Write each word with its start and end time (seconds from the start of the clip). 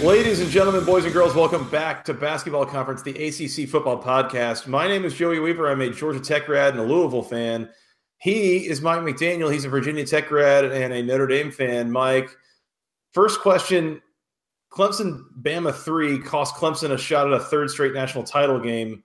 Ladies 0.00 0.40
and 0.40 0.50
gentlemen, 0.50 0.84
boys 0.84 1.04
and 1.04 1.12
girls, 1.12 1.34
welcome 1.34 1.68
back 1.68 2.04
to 2.06 2.14
Basketball 2.14 2.64
Conference, 2.64 3.02
the 3.02 3.10
ACC 3.10 3.68
Football 3.68 4.02
Podcast. 4.02 4.66
My 4.66 4.88
name 4.88 5.04
is 5.04 5.12
Joey 5.12 5.38
Weaver. 5.40 5.70
I'm 5.70 5.82
a 5.82 5.90
Georgia 5.90 6.20
Tech 6.20 6.46
grad 6.46 6.72
and 6.72 6.80
a 6.80 6.84
Louisville 6.84 7.22
fan. 7.22 7.68
He 8.16 8.66
is 8.66 8.80
Mike 8.80 9.00
McDaniel. 9.00 9.52
He's 9.52 9.66
a 9.66 9.68
Virginia 9.68 10.06
Tech 10.06 10.28
grad 10.28 10.64
and 10.64 10.94
a 10.94 11.02
Notre 11.02 11.26
Dame 11.26 11.50
fan. 11.50 11.90
Mike, 11.90 12.30
first 13.12 13.40
question 13.40 14.00
Clemson 14.70 15.24
Bama 15.40 15.74
3 15.74 16.18
cost 16.20 16.54
Clemson 16.54 16.90
a 16.90 16.98
shot 16.98 17.26
at 17.26 17.32
a 17.32 17.40
third 17.40 17.70
straight 17.70 17.94
national 17.94 18.24
title 18.24 18.60
game. 18.60 19.02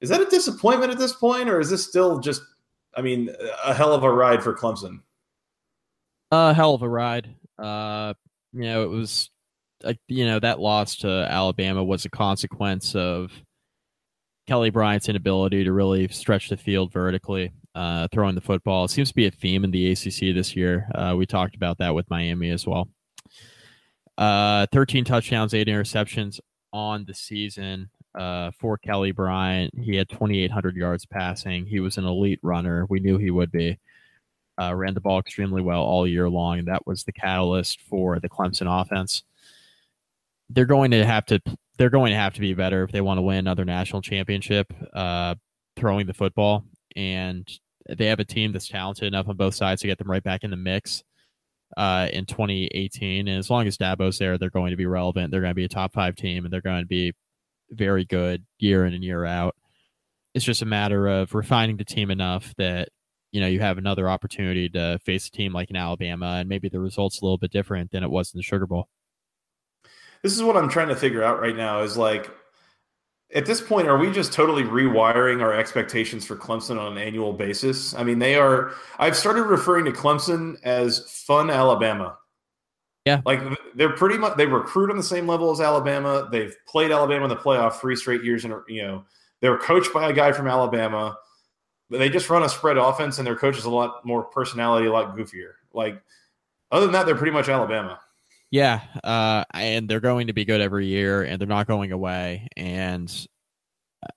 Is 0.00 0.08
that 0.10 0.20
a 0.20 0.26
disappointment 0.26 0.92
at 0.92 0.98
this 0.98 1.12
point, 1.12 1.48
or 1.48 1.60
is 1.60 1.70
this 1.70 1.86
still 1.86 2.20
just, 2.20 2.42
I 2.96 3.02
mean, 3.02 3.30
a 3.64 3.74
hell 3.74 3.92
of 3.92 4.04
a 4.04 4.10
ride 4.10 4.42
for 4.42 4.54
Clemson? 4.54 5.00
A 6.30 6.54
hell 6.54 6.74
of 6.74 6.82
a 6.82 6.88
ride. 6.88 7.34
Uh, 7.58 8.14
you 8.52 8.62
know, 8.62 8.82
it 8.84 8.88
was 8.88 9.30
you 10.08 10.26
know, 10.26 10.38
that 10.40 10.60
loss 10.60 10.96
to 10.96 11.08
Alabama 11.08 11.82
was 11.84 12.04
a 12.04 12.10
consequence 12.10 12.94
of 12.94 13.30
Kelly 14.46 14.70
Bryant's 14.70 15.08
inability 15.08 15.64
to 15.64 15.72
really 15.72 16.08
stretch 16.08 16.48
the 16.48 16.56
field 16.56 16.92
vertically, 16.92 17.52
uh, 17.74 18.08
throwing 18.12 18.34
the 18.34 18.40
football. 18.40 18.84
It 18.84 18.90
seems 18.90 19.08
to 19.10 19.14
be 19.14 19.26
a 19.26 19.30
theme 19.30 19.64
in 19.64 19.70
the 19.70 19.92
ACC 19.92 20.34
this 20.34 20.56
year. 20.56 20.88
Uh, 20.94 21.14
we 21.16 21.26
talked 21.26 21.54
about 21.54 21.78
that 21.78 21.94
with 21.94 22.10
Miami 22.10 22.50
as 22.50 22.66
well. 22.66 22.88
Uh, 24.18 24.66
13 24.72 25.04
touchdowns, 25.04 25.54
eight 25.54 25.68
interceptions 25.68 26.40
on 26.72 27.04
the 27.06 27.14
season 27.14 27.88
uh, 28.18 28.50
for 28.58 28.76
Kelly 28.76 29.12
Bryant. 29.12 29.72
He 29.78 29.96
had 29.96 30.10
2,800 30.10 30.76
yards 30.76 31.06
passing. 31.06 31.64
He 31.64 31.80
was 31.80 31.96
an 31.96 32.04
elite 32.04 32.40
runner. 32.42 32.84
We 32.90 33.00
knew 33.00 33.16
he 33.16 33.30
would 33.30 33.50
be. 33.50 33.78
Uh, 34.60 34.74
ran 34.74 34.92
the 34.92 35.00
ball 35.00 35.20
extremely 35.20 35.62
well 35.62 35.82
all 35.82 36.04
year 36.04 36.28
long, 36.28 36.58
and 36.58 36.68
that 36.68 36.84
was 36.84 37.04
the 37.04 37.12
catalyst 37.12 37.80
for 37.82 38.18
the 38.18 38.28
Clemson 38.28 38.66
offense 38.68 39.22
they're 40.50 40.66
going 40.66 40.90
to 40.90 41.04
have 41.04 41.26
to 41.26 41.40
they're 41.76 41.90
going 41.90 42.10
to 42.10 42.16
have 42.16 42.34
to 42.34 42.40
be 42.40 42.54
better 42.54 42.82
if 42.82 42.90
they 42.90 43.00
want 43.00 43.18
to 43.18 43.22
win 43.22 43.38
another 43.38 43.64
national 43.64 44.02
championship 44.02 44.72
uh, 44.94 45.34
throwing 45.76 46.06
the 46.06 46.14
football 46.14 46.64
and 46.96 47.48
they 47.88 48.06
have 48.06 48.20
a 48.20 48.24
team 48.24 48.52
that's 48.52 48.68
talented 48.68 49.04
enough 49.04 49.28
on 49.28 49.36
both 49.36 49.54
sides 49.54 49.80
to 49.80 49.86
get 49.86 49.98
them 49.98 50.10
right 50.10 50.22
back 50.22 50.44
in 50.44 50.50
the 50.50 50.56
mix 50.56 51.04
uh, 51.78 52.08
in 52.12 52.26
2018 52.26 53.28
and 53.28 53.38
as 53.38 53.48
long 53.48 53.68
as 53.68 53.78
Dabo's 53.78 54.18
there 54.18 54.36
they're 54.36 54.50
going 54.50 54.72
to 54.72 54.76
be 54.76 54.84
relevant. 54.84 55.30
They're 55.30 55.40
going 55.40 55.52
to 55.52 55.54
be 55.54 55.64
a 55.64 55.68
top 55.68 55.92
five 55.92 56.16
team 56.16 56.44
and 56.44 56.52
they're 56.52 56.60
going 56.60 56.82
to 56.82 56.88
be 56.88 57.12
very 57.70 58.04
good 58.04 58.44
year 58.58 58.84
in 58.84 58.94
and 58.94 59.04
year 59.04 59.24
out. 59.24 59.54
It's 60.34 60.44
just 60.44 60.60
a 60.60 60.66
matter 60.66 61.06
of 61.06 61.34
refining 61.34 61.76
the 61.76 61.84
team 61.84 62.10
enough 62.10 62.52
that 62.58 62.88
you 63.30 63.40
know 63.40 63.46
you 63.46 63.60
have 63.60 63.78
another 63.78 64.10
opportunity 64.10 64.68
to 64.70 64.98
face 65.04 65.28
a 65.28 65.30
team 65.30 65.52
like 65.52 65.70
in 65.70 65.76
Alabama 65.76 66.38
and 66.40 66.48
maybe 66.48 66.68
the 66.68 66.80
results 66.80 67.22
a 67.22 67.24
little 67.24 67.38
bit 67.38 67.52
different 67.52 67.92
than 67.92 68.02
it 68.02 68.10
was 68.10 68.34
in 68.34 68.38
the 68.38 68.42
Sugar 68.42 68.66
Bowl. 68.66 68.88
This 70.24 70.34
is 70.34 70.42
what 70.42 70.56
I'm 70.56 70.68
trying 70.68 70.88
to 70.88 70.96
figure 70.96 71.22
out 71.22 71.40
right 71.40 71.56
now 71.56 71.82
is 71.82 71.96
like 71.96 72.28
at 73.34 73.44
this 73.44 73.60
point, 73.60 73.88
are 73.88 73.98
we 73.98 74.10
just 74.10 74.32
totally 74.32 74.62
rewiring 74.62 75.42
our 75.42 75.52
expectations 75.52 76.24
for 76.24 76.34
Clemson 76.34 76.80
on 76.80 76.92
an 76.92 76.98
annual 76.98 77.32
basis? 77.32 77.94
I 77.94 78.02
mean, 78.02 78.18
they 78.18 78.36
are. 78.36 78.72
I've 78.98 79.16
started 79.16 79.42
referring 79.42 79.84
to 79.84 79.92
Clemson 79.92 80.56
as 80.62 81.10
fun 81.10 81.50
Alabama. 81.50 82.16
Yeah, 83.04 83.20
like 83.24 83.40
they're 83.74 83.94
pretty 83.94 84.18
much 84.18 84.36
they 84.36 84.46
recruit 84.46 84.90
on 84.90 84.96
the 84.96 85.02
same 85.02 85.26
level 85.26 85.50
as 85.50 85.60
Alabama. 85.60 86.28
They've 86.30 86.54
played 86.66 86.90
Alabama 86.90 87.24
in 87.24 87.30
the 87.30 87.36
playoff 87.36 87.80
three 87.80 87.96
straight 87.96 88.22
years, 88.22 88.44
and 88.44 88.54
you 88.66 88.82
know 88.82 89.04
they're 89.40 89.58
coached 89.58 89.92
by 89.92 90.10
a 90.10 90.12
guy 90.12 90.32
from 90.32 90.46
Alabama. 90.46 91.16
But 91.90 91.98
they 91.98 92.10
just 92.10 92.28
run 92.28 92.42
a 92.42 92.48
spread 92.48 92.76
offense, 92.76 93.18
and 93.18 93.26
their 93.26 93.36
coach 93.36 93.56
is 93.56 93.64
a 93.64 93.70
lot 93.70 94.04
more 94.04 94.24
personality, 94.24 94.86
a 94.86 94.92
lot 94.92 95.16
goofier. 95.16 95.52
Like 95.72 96.02
other 96.70 96.86
than 96.86 96.92
that, 96.92 97.06
they're 97.06 97.14
pretty 97.14 97.32
much 97.32 97.48
Alabama. 97.48 97.98
Yeah, 98.50 98.80
uh, 99.04 99.44
and 99.52 99.88
they're 99.88 100.00
going 100.00 100.28
to 100.28 100.32
be 100.32 100.44
good 100.46 100.60
every 100.60 100.86
year, 100.86 101.22
and 101.22 101.38
they're 101.40 101.46
not 101.46 101.66
going 101.66 101.92
away. 101.92 102.48
And 102.56 103.12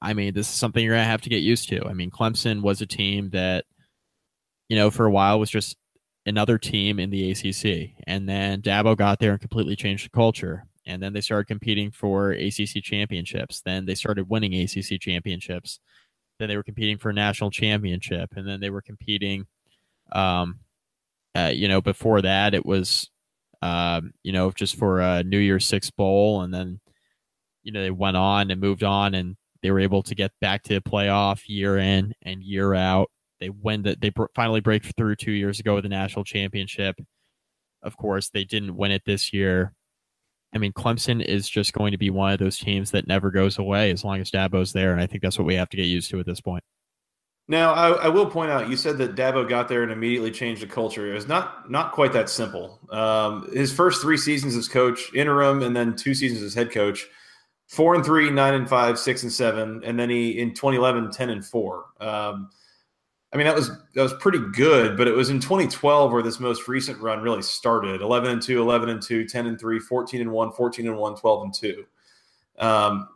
I 0.02 0.14
mean, 0.14 0.34
this 0.34 0.48
is 0.48 0.56
something 0.56 0.84
you're 0.84 0.96
gonna 0.96 1.06
have 1.06 1.22
to 1.22 1.30
get 1.30 1.42
used 1.42 1.70
to. 1.70 1.86
I 1.86 1.94
mean, 1.94 2.12
Clemson 2.12 2.62
was 2.62 2.82
a 2.82 2.86
team 2.86 3.32
that, 3.32 3.66
you 4.70 4.78
know, 4.78 4.92
for 4.92 5.06
a 5.06 5.12
while 5.12 5.40
was 5.40 5.50
just 5.50 5.78
another 6.26 6.58
team 6.58 7.00
in 7.00 7.10
the 7.10 7.32
ACC, 7.32 8.04
and 8.08 8.28
then 8.30 8.62
Dabo 8.62 8.96
got 8.98 9.20
there 9.20 9.32
and 9.32 9.42
completely 9.42 9.76
changed 9.76 10.06
the 10.06 10.10
culture. 10.10 10.66
And 10.86 11.02
then 11.04 11.14
they 11.14 11.22
started 11.22 11.46
competing 11.48 11.92
for 11.92 12.32
ACC 12.32 12.82
championships. 12.84 13.62
Then 13.62 13.86
they 13.86 13.96
started 13.96 14.30
winning 14.30 14.56
ACC 14.56 15.00
championships. 15.00 15.80
Then 16.40 16.50
they 16.50 16.58
were 16.58 16.64
competing 16.64 16.98
for 16.98 17.10
a 17.12 17.14
national 17.14 17.52
championship, 17.52 18.34
and 18.36 18.48
then 18.48 18.62
they 18.62 18.72
were 18.72 18.82
competing. 18.82 19.48
Um, 20.12 20.60
uh, 21.36 21.52
you 21.54 21.68
know, 21.68 21.82
before 21.82 22.22
that, 22.24 22.54
it 22.56 22.66
was 22.66 23.11
um, 23.62 24.12
you 24.24 24.32
know, 24.32 24.52
just 24.52 24.76
for 24.76 25.00
a 25.02 25.24
New 25.24 25.38
Year's 25.38 25.66
Six 25.66 25.92
bowl, 25.92 26.42
and 26.42 26.54
then 26.54 26.80
you 27.64 27.72
know 27.72 27.82
they 27.82 27.92
went 27.92 28.18
on 28.18 28.52
and 28.52 28.60
moved 28.60 28.84
on, 28.84 29.14
and 29.14 29.36
they 29.62 29.72
were 29.72 29.80
able 29.80 30.04
to 30.04 30.16
get 30.16 30.32
back 30.42 30.64
to 30.64 30.74
the 30.74 30.82
playoff 30.82 31.44
year 31.48 31.78
in 31.78 32.14
and 32.24 32.44
year 32.44 32.74
out. 32.74 33.10
They 33.40 33.50
win 33.50 33.84
that 33.84 34.02
they 34.02 34.12
finally 34.36 34.62
break 34.62 34.84
through 34.96 35.16
two 35.16 35.32
years 35.32 35.60
ago 35.60 35.76
with 35.76 35.84
the 35.84 35.90
national 35.90 36.26
championship. 36.26 36.96
Of 37.84 37.98
course, 37.98 38.30
they 38.30 38.44
didn't 38.44 38.76
win 38.76 38.92
it 38.92 39.04
this 39.06 39.34
year. 39.34 39.74
I 40.54 40.58
mean, 40.58 40.74
Clemson 40.74 41.24
is 41.24 41.50
just 41.50 41.74
going 41.74 41.92
to 41.92 41.98
be 41.98 42.10
one 42.10 42.34
of 42.34 42.40
those 42.40 42.58
teams 42.58 42.92
that 42.92 43.08
never 43.08 43.32
goes 43.32 43.58
away 43.58 43.92
as 43.92 44.04
long 44.04 44.20
as 44.20 44.32
Dabo's 44.32 44.74
there, 44.74 44.92
and 44.92 45.02
I 45.02 45.08
think 45.08 45.24
that's 45.24 45.40
what 45.40 45.48
we 45.48 45.56
have 45.56 45.70
to 45.70 45.78
get 45.78 45.86
used 45.86 46.10
to 46.12 46.20
at 46.20 46.26
this 46.26 46.42
point. 46.42 46.64
Now, 47.52 47.74
I, 47.74 48.06
I, 48.06 48.08
will 48.08 48.28
point 48.28 48.50
out, 48.50 48.70
you 48.70 48.78
said 48.78 48.98
that 49.00 49.16
Dabo 49.16 49.48
got 49.48 49.68
there 49.68 49.84
and 49.84 49.92
immediately 49.92 50.32
changed 50.32 50.62
the 50.62 50.68
culture. 50.68 51.12
It 51.12 51.14
was 51.14 51.28
not 51.28 51.70
not 51.70 51.92
quite 51.92 52.14
that 52.14 52.30
simple. 52.30 52.80
Um, 52.90 53.52
his 53.52 53.74
first 53.74 54.02
three 54.02 54.16
seasons 54.16 54.56
as 54.56 54.70
coach, 54.70 55.14
interim, 55.14 55.62
and 55.62 55.76
then 55.76 55.98
two 55.98 56.16
seasons 56.16 56.44
as 56.44 56.54
head 56.54 56.72
coach, 56.72 57.06
four 57.68 57.94
and 57.94 58.06
three, 58.06 58.30
nine 58.30 58.54
and 58.54 58.70
five, 58.70 58.98
six 58.98 59.24
and 59.24 59.32
seven, 59.34 59.82
and 59.84 60.00
then 60.00 60.10
he 60.10 60.40
in 60.40 60.54
2011, 60.54 61.12
10 61.12 61.30
and 61.30 61.46
four. 61.46 61.88
Um, 62.00 62.52
I 63.34 63.38
mean, 63.38 63.48
that 63.48 63.56
was 63.56 63.70
that 63.96 64.02
was 64.02 64.14
pretty 64.14 64.40
good, 64.54 64.96
but 64.96 65.10
it 65.10 65.14
was 65.14 65.30
in 65.30 65.42
2012 65.42 66.10
where 66.10 66.24
this 66.24 66.40
most 66.40 66.70
recent 66.70 67.02
run 67.02 67.20
really 67.20 67.42
started 67.42 68.00
11 68.00 68.32
and 68.32 68.42
2, 68.42 68.62
11 68.62 68.88
and 68.88 69.02
2, 69.02 69.26
10 69.26 69.48
and 69.48 69.60
3, 69.60 69.78
14 69.78 70.22
and 70.22 70.32
1, 70.32 70.52
14 70.54 70.88
and 70.88 70.96
1, 70.96 71.16
12 71.18 71.44
and 71.44 71.54
2. 71.54 71.86
Um, 72.60 73.10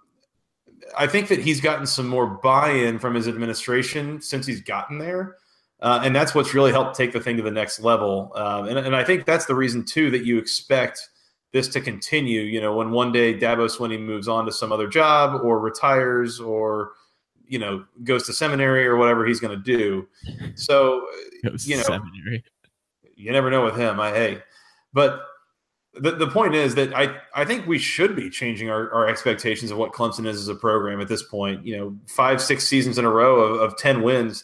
I 0.97 1.07
think 1.07 1.27
that 1.29 1.39
he's 1.39 1.61
gotten 1.61 1.85
some 1.85 2.07
more 2.07 2.27
buy-in 2.27 2.99
from 2.99 3.15
his 3.15 3.27
administration 3.27 4.21
since 4.21 4.45
he's 4.45 4.61
gotten 4.61 4.97
there. 4.97 5.37
Uh, 5.81 6.01
and 6.03 6.15
that's 6.15 6.33
what's 6.33 6.53
really 6.53 6.71
helped 6.71 6.95
take 6.95 7.11
the 7.11 7.19
thing 7.19 7.37
to 7.37 7.43
the 7.43 7.51
next 7.51 7.79
level. 7.79 8.31
Um, 8.35 8.67
and, 8.67 8.79
and 8.79 8.95
I 8.95 9.03
think 9.03 9.25
that's 9.25 9.45
the 9.45 9.55
reason 9.55 9.83
too 9.83 10.09
that 10.11 10.25
you 10.25 10.37
expect 10.37 11.09
this 11.51 11.67
to 11.69 11.81
continue. 11.81 12.41
You 12.41 12.61
know, 12.61 12.75
when 12.75 12.91
one 12.91 13.11
day 13.11 13.37
Dabo 13.37 13.69
Swinney 13.69 13.99
moves 13.99 14.27
on 14.27 14.45
to 14.45 14.51
some 14.51 14.71
other 14.71 14.87
job 14.87 15.41
or 15.43 15.59
retires 15.59 16.39
or 16.39 16.91
you 17.47 17.59
know 17.59 17.85
goes 18.03 18.25
to 18.25 18.33
seminary 18.33 18.85
or 18.85 18.95
whatever 18.95 19.25
he's 19.25 19.39
going 19.39 19.55
to 19.55 19.63
do. 19.63 20.07
So 20.55 21.05
you 21.59 21.77
know, 21.77 21.83
seminary. 21.83 22.43
you 23.15 23.31
never 23.31 23.49
know 23.49 23.63
with 23.63 23.75
him. 23.75 23.99
I 23.99 24.11
hey, 24.11 24.41
but 24.93 25.21
the, 25.99 26.11
the 26.11 26.27
point 26.27 26.55
is 26.55 26.75
that 26.75 26.93
I, 26.93 27.15
I 27.33 27.45
think 27.45 27.67
we 27.67 27.79
should 27.79 28.15
be 28.15 28.29
changing 28.29 28.69
our, 28.69 28.91
our 28.93 29.07
expectations 29.07 29.71
of 29.71 29.77
what 29.77 29.93
Clemson 29.93 30.27
is 30.27 30.39
as 30.39 30.47
a 30.47 30.55
program 30.55 30.99
at 31.01 31.07
this 31.07 31.23
point. 31.23 31.65
You 31.65 31.77
know, 31.77 31.97
five, 32.07 32.41
six 32.41 32.65
seasons 32.65 32.97
in 32.97 33.05
a 33.05 33.09
row 33.09 33.39
of, 33.39 33.61
of 33.61 33.77
10 33.77 34.01
wins. 34.01 34.43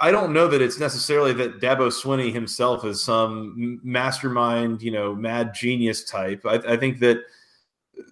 I 0.00 0.12
don't 0.12 0.32
know 0.32 0.46
that 0.46 0.62
it's 0.62 0.78
necessarily 0.78 1.32
that 1.34 1.60
Dabo 1.60 1.88
Swinney 1.88 2.32
himself 2.32 2.84
is 2.84 3.00
some 3.00 3.80
mastermind, 3.82 4.82
you 4.82 4.92
know, 4.92 5.16
mad 5.16 5.52
genius 5.52 6.04
type. 6.04 6.46
I, 6.46 6.54
I 6.54 6.76
think 6.76 7.00
that 7.00 7.24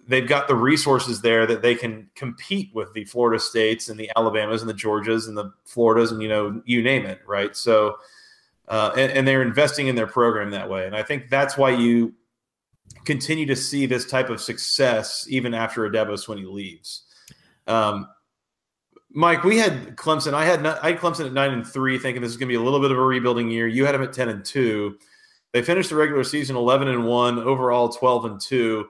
they've 0.05 0.27
got 0.27 0.49
the 0.49 0.55
resources 0.55 1.21
there 1.21 1.45
that 1.45 1.61
they 1.61 1.73
can 1.73 2.09
compete 2.15 2.71
with 2.73 2.91
the 2.93 3.05
Florida 3.05 3.39
States 3.39 3.87
and 3.87 3.97
the 3.97 4.11
Alabamas 4.17 4.61
and 4.61 4.69
the 4.69 4.73
Georgias 4.73 5.29
and 5.29 5.37
the 5.37 5.53
Floridas 5.63 6.11
and, 6.11 6.21
you 6.21 6.27
know, 6.27 6.61
you 6.65 6.81
name 6.81 7.05
it, 7.05 7.21
right? 7.25 7.55
So– 7.55 7.95
uh, 8.67 8.91
and, 8.97 9.11
and, 9.11 9.27
they're 9.27 9.41
investing 9.41 9.87
in 9.87 9.95
their 9.95 10.07
program 10.07 10.51
that 10.51 10.69
way. 10.69 10.85
And 10.85 10.95
I 10.95 11.01
think 11.01 11.29
that's 11.29 11.57
why 11.57 11.69
you 11.69 12.13
continue 13.05 13.45
to 13.45 13.55
see 13.55 13.85
this 13.85 14.05
type 14.05 14.29
of 14.29 14.41
success 14.41 15.25
even 15.29 15.53
after 15.53 15.89
Adebos 15.89 16.27
when 16.27 16.37
he 16.37 16.45
leaves. 16.45 17.03
Um, 17.65 18.07
Mike, 19.09 19.43
we 19.43 19.57
had 19.57 19.95
Clemson. 19.95 20.33
I 20.33 20.45
had 20.45 20.65
I 20.65 20.91
had 20.91 20.99
Clemson 20.99 21.25
at 21.25 21.33
nine 21.33 21.51
and 21.51 21.65
three, 21.65 21.97
thinking 21.97 22.21
this 22.21 22.31
is 22.31 22.37
going 22.37 22.49
to 22.49 22.51
be 22.51 22.55
a 22.55 22.61
little 22.61 22.81
bit 22.81 22.91
of 22.91 22.97
a 22.97 23.01
rebuilding 23.01 23.49
year. 23.49 23.67
You 23.67 23.85
had 23.85 23.95
them 23.95 24.03
at 24.03 24.13
ten 24.13 24.29
and 24.29 24.43
two. 24.43 24.97
They 25.53 25.61
finished 25.61 25.89
the 25.89 25.95
regular 25.95 26.23
season 26.23 26.55
eleven 26.55 26.87
and 26.87 27.05
one, 27.05 27.39
overall 27.39 27.89
twelve 27.89 28.25
and 28.25 28.39
two. 28.39 28.87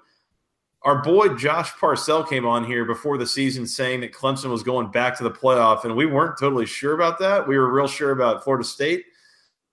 Our 0.82 1.02
boy 1.02 1.30
Josh 1.36 1.72
Parcell 1.80 2.24
came 2.24 2.46
on 2.46 2.64
here 2.64 2.84
before 2.84 3.18
the 3.18 3.28
season 3.28 3.68
saying 3.68 4.02
that 4.02 4.12
Clemson 4.12 4.50
was 4.50 4.64
going 4.64 4.92
back 4.92 5.18
to 5.18 5.24
the 5.24 5.32
playoff, 5.32 5.86
and 5.86 5.96
we 5.96 6.06
weren't 6.06 6.40
totally 6.40 6.66
sure 6.66 6.94
about 6.94 7.20
that. 7.20 7.48
We 7.48 7.58
were 7.58 7.72
real 7.72 7.88
sure 7.88 8.12
about 8.12 8.44
Florida 8.44 8.66
State. 8.66 9.06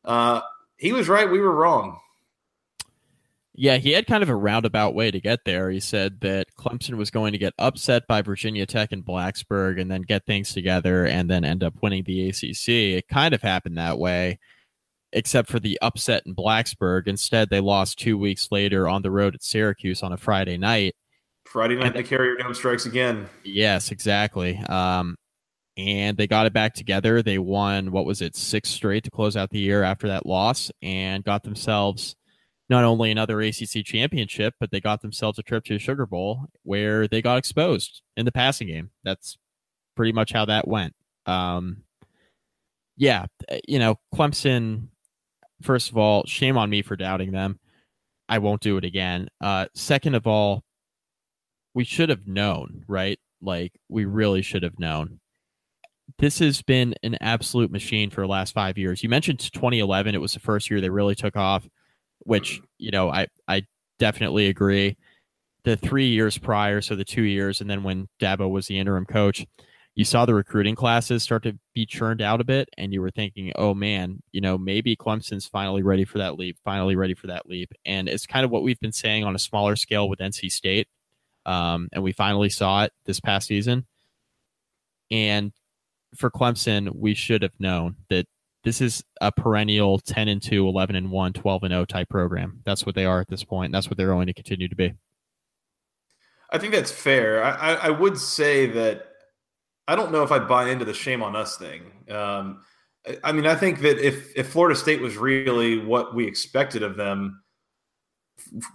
Uh, 0.05 0.41
he 0.77 0.93
was 0.93 1.09
right. 1.09 1.31
We 1.31 1.41
were 1.41 1.55
wrong. 1.55 1.99
Yeah, 3.57 3.77
he 3.77 3.93
had 3.93 4.09
kind 4.09 4.25
of 4.25 4.29
a 4.29 4.35
roundabout 4.35 4.95
way 4.95 5.13
to 5.13 5.21
get 5.21 5.45
there. 5.45 5.71
He 5.71 5.79
said 5.79 6.21
that 6.23 6.49
Clemson 6.59 6.97
was 6.97 7.11
going 7.11 7.33
to 7.33 7.39
get 7.39 7.55
upset 7.57 8.03
by 8.09 8.21
Virginia 8.21 8.67
Tech 8.67 8.91
and 8.91 9.05
Blacksburg 9.05 9.81
and 9.81 9.89
then 9.89 10.03
get 10.03 10.27
things 10.27 10.53
together 10.53 11.07
and 11.07 11.31
then 11.31 11.45
end 11.45 11.63
up 11.63 11.75
winning 11.81 12.03
the 12.05 12.29
ACC. 12.29 12.69
It 12.69 13.09
kind 13.09 13.33
of 13.33 13.43
happened 13.43 13.79
that 13.79 13.97
way, 13.97 14.41
except 15.13 15.49
for 15.49 15.61
the 15.61 15.79
upset 15.81 16.25
in 16.27 16.35
Blacksburg. 16.35 17.07
Instead, 17.07 17.49
they 17.49 17.61
lost 17.61 17.97
two 17.97 18.19
weeks 18.19 18.49
later 18.51 18.89
on 18.89 19.03
the 19.03 19.13
road 19.13 19.37
at 19.37 19.45
Syracuse 19.45 20.03
on 20.03 20.13
a 20.13 20.17
Friday 20.17 20.59
night. 20.59 20.97
Friday 21.45 21.77
night, 21.77 21.89
and, 21.89 21.95
the 21.95 22.03
carrier 22.03 22.35
dome 22.37 22.55
strikes 22.55 22.87
again. 22.87 23.29
Yes, 23.45 23.93
exactly. 23.93 24.59
Um, 24.59 25.17
and 25.77 26.17
they 26.17 26.27
got 26.27 26.47
it 26.47 26.53
back 26.53 26.75
together. 26.75 27.23
They 27.23 27.39
won, 27.39 27.91
what 27.91 28.07
was 28.07 28.23
it, 28.23 28.37
six 28.37 28.71
straight 28.71 29.05
to 29.05 29.11
close 29.11 29.37
out 29.37 29.51
the 29.51 29.59
year 29.59 29.83
after 29.83 30.09
that 30.09 30.27
loss 30.27 30.71
and 30.83 31.25
got 31.25 31.43
themselves– 31.45 32.17
not 32.69 32.85
only 32.85 33.11
another 33.11 33.41
ACC 33.41 33.85
championship, 33.85 34.55
but 34.59 34.71
they 34.71 34.81
got 34.81 35.03
themselves 35.03 35.39
a 35.39 35.43
trip 35.43 35.65
to 35.65 35.75
the 35.75 35.79
Sugar 35.79 36.07
Bowl 36.07 36.47
where 36.63 37.07
they 37.07 37.21
got 37.21 37.39
exposed 37.39 38.03
in 38.17 38.25
the 38.25 38.33
passing 38.33 38.69
game. 38.69 38.91
That's 39.03 39.37
pretty 39.97 40.13
much 40.13 40.33
how 40.33 40.47
that 40.47 40.67
went. 40.67 40.95
Um, 41.27 41.83
yeah, 42.97 43.27
eh, 43.49 43.61
you 43.69 43.79
know, 43.79 43.99
Clemson, 44.15 44.89
first 45.63 45.91
of 45.91 45.99
all, 45.99 46.25
shame 46.27 46.57
on 46.57 46.71
me 46.71 46.83
for 46.83 46.97
doubting 46.97 47.33
them. 47.33 47.59
I 48.29 48.39
won't 48.39 48.63
do 48.63 48.79
it 48.79 48.85
again. 48.85 49.29
Uh, 49.41 49.67
second 49.75 50.15
of 50.15 50.27
all, 50.27 50.65
we 51.75 51.85
should 51.85 52.09
have 52.09 52.27
known, 52.27 52.85
right? 52.89 53.19
Like, 53.43 53.73
we 53.91 54.07
really 54.07 54.41
should 54.41 54.63
have 54.63 54.79
known. 54.79 55.21
This 56.19 56.39
has 56.39 56.63
been 56.63 56.95
an 57.03 57.17
absolute 57.21 57.71
machine 57.71 58.11
for 58.11 58.21
the 58.21 58.27
last 58.29 58.53
five 58.53 58.79
years. 58.79 59.03
You 59.03 59.09
mentioned 59.09 59.39
2011, 59.39 60.15
it 60.15 60.21
was 60.21 60.35
the 60.35 60.41
first 60.41 60.71
year 60.71 60.81
they 60.81 60.91
really 60.91 61.15
took 61.15 61.37
off 61.37 61.69
which 62.25 62.61
you 62.79 62.91
know 62.91 63.11
I 63.11 63.29
I 63.47 63.63
definitely 63.99 64.49
agree. 64.49 64.97
The 65.63 65.77
three 65.77 66.09
years 66.09 66.37
prior, 66.37 66.83
so 66.83 66.95
the 66.95 67.05
two 67.05 67.23
years, 67.23 67.63
and 67.63 67.71
then 67.71 67.83
when 67.83 68.09
Dabo 68.21 68.51
was 68.51 68.67
the 68.67 68.79
interim 68.79 69.07
coach, 69.07 69.47
you 69.95 70.05
saw 70.05 70.27
the 70.27 70.35
recruiting 70.35 70.75
classes 70.75 71.23
start 71.23 71.43
to 71.45 71.59
be 71.75 71.87
churned 71.87 72.21
out 72.21 72.43
a 72.43 72.45
bit, 72.45 72.69
and 72.77 72.93
you 72.93 73.01
were 73.01 73.11
thinking, 73.11 73.53
oh 73.57 73.73
man, 73.73 74.23
you 74.33 74.41
know 74.41 74.59
maybe 74.59 74.97
Clemson's 74.97 75.47
finally 75.47 75.83
ready 75.83 76.05
for 76.05 76.19
that 76.19 76.39
leap, 76.39 76.59
finally 76.65 76.97
ready 76.97 77.15
for 77.15 77.29
that 77.29 77.47
leap, 77.47 77.73
and 77.87 78.09
it's 78.09 78.27
kind 78.27 78.45
of 78.45 78.51
what 78.51 78.63
we've 78.63 78.81
been 78.81 78.93
saying 78.93 79.25
on 79.25 79.35
a 79.35 79.39
smaller 79.39 79.77
scale 79.77 80.09
with 80.09 80.19
NC 80.19 80.51
State, 80.51 80.89
um, 81.47 81.89
and 81.93 82.03
we 82.03 82.13
finally 82.13 82.51
saw 82.51 82.85
it 82.85 82.93
this 83.07 83.21
past 83.21 83.47
season. 83.49 83.87
And 85.11 85.53
for 86.17 86.31
Clemson, 86.31 86.95
we 86.95 87.15
should 87.15 87.43
have 87.43 87.59
known 87.59 87.97
that 88.11 88.27
this 88.63 88.81
is 88.81 89.05
a 89.21 89.31
perennial 89.31 89.99
10 89.99 90.29
and 90.29 90.43
2 90.43 90.67
11 90.67 90.97
and 90.97 91.11
1 91.11 91.33
12 91.35 91.63
and 91.65 91.73
0 91.73 91.85
type 91.85 92.09
program. 92.09 92.61
That's 92.65 92.87
what 92.87 92.95
they 92.95 93.05
are 93.05 93.21
at 93.21 93.29
this 93.29 93.45
point. 93.45 93.73
That's 93.73 93.89
what 93.89 93.97
they're 93.97 94.09
going 94.09 94.27
to 94.27 94.33
continue 94.33 94.69
to 94.69 94.77
be. 94.77 94.95
I 96.51 96.59
think 96.59 96.73
that's 96.73 96.93
fair. 96.93 97.43
I, 97.43 97.75
I 97.75 97.91
would 97.91 98.19
say 98.19 98.67
that 98.67 99.09
i 99.87 99.95
don't 99.95 100.13
know 100.13 100.23
if 100.23 100.33
i 100.33 100.39
buy 100.39 100.71
into 100.71 100.87
the 100.87 100.95
shame 100.95 101.23
on 101.23 101.37
us 101.37 101.59
thing. 101.59 101.83
Um, 102.11 102.63
i 103.23 103.33
mean 103.33 103.47
i 103.47 103.55
think 103.55 103.81
that 103.81 103.99
if, 103.99 104.35
if 104.35 104.49
florida 104.49 104.75
state 104.79 105.03
was 105.03 105.19
really 105.19 105.85
what 105.85 106.15
we 106.15 106.27
expected 106.27 106.83
of 106.83 106.97
them 106.97 107.43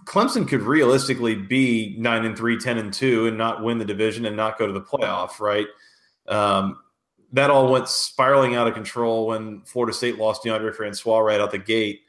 clemson 0.04 0.46
could 0.46 0.62
realistically 0.62 1.34
be 1.34 1.96
9 1.98 2.24
and 2.24 2.36
3 2.36 2.58
10 2.58 2.78
and 2.78 2.92
2 2.92 3.26
and 3.26 3.38
not 3.38 3.62
win 3.62 3.78
the 3.78 3.84
division 3.84 4.26
and 4.26 4.36
not 4.36 4.58
go 4.58 4.66
to 4.66 4.72
the 4.72 4.80
playoff 4.80 5.40
right? 5.40 5.66
Um, 6.28 6.78
that 7.32 7.50
all 7.50 7.70
went 7.70 7.88
spiraling 7.88 8.56
out 8.56 8.66
of 8.66 8.74
control 8.74 9.28
when 9.28 9.62
Florida 9.62 9.92
State 9.92 10.18
lost 10.18 10.44
Deondre 10.44 10.74
Francois 10.74 11.20
right 11.20 11.40
out 11.40 11.50
the 11.50 11.58
gate. 11.58 12.02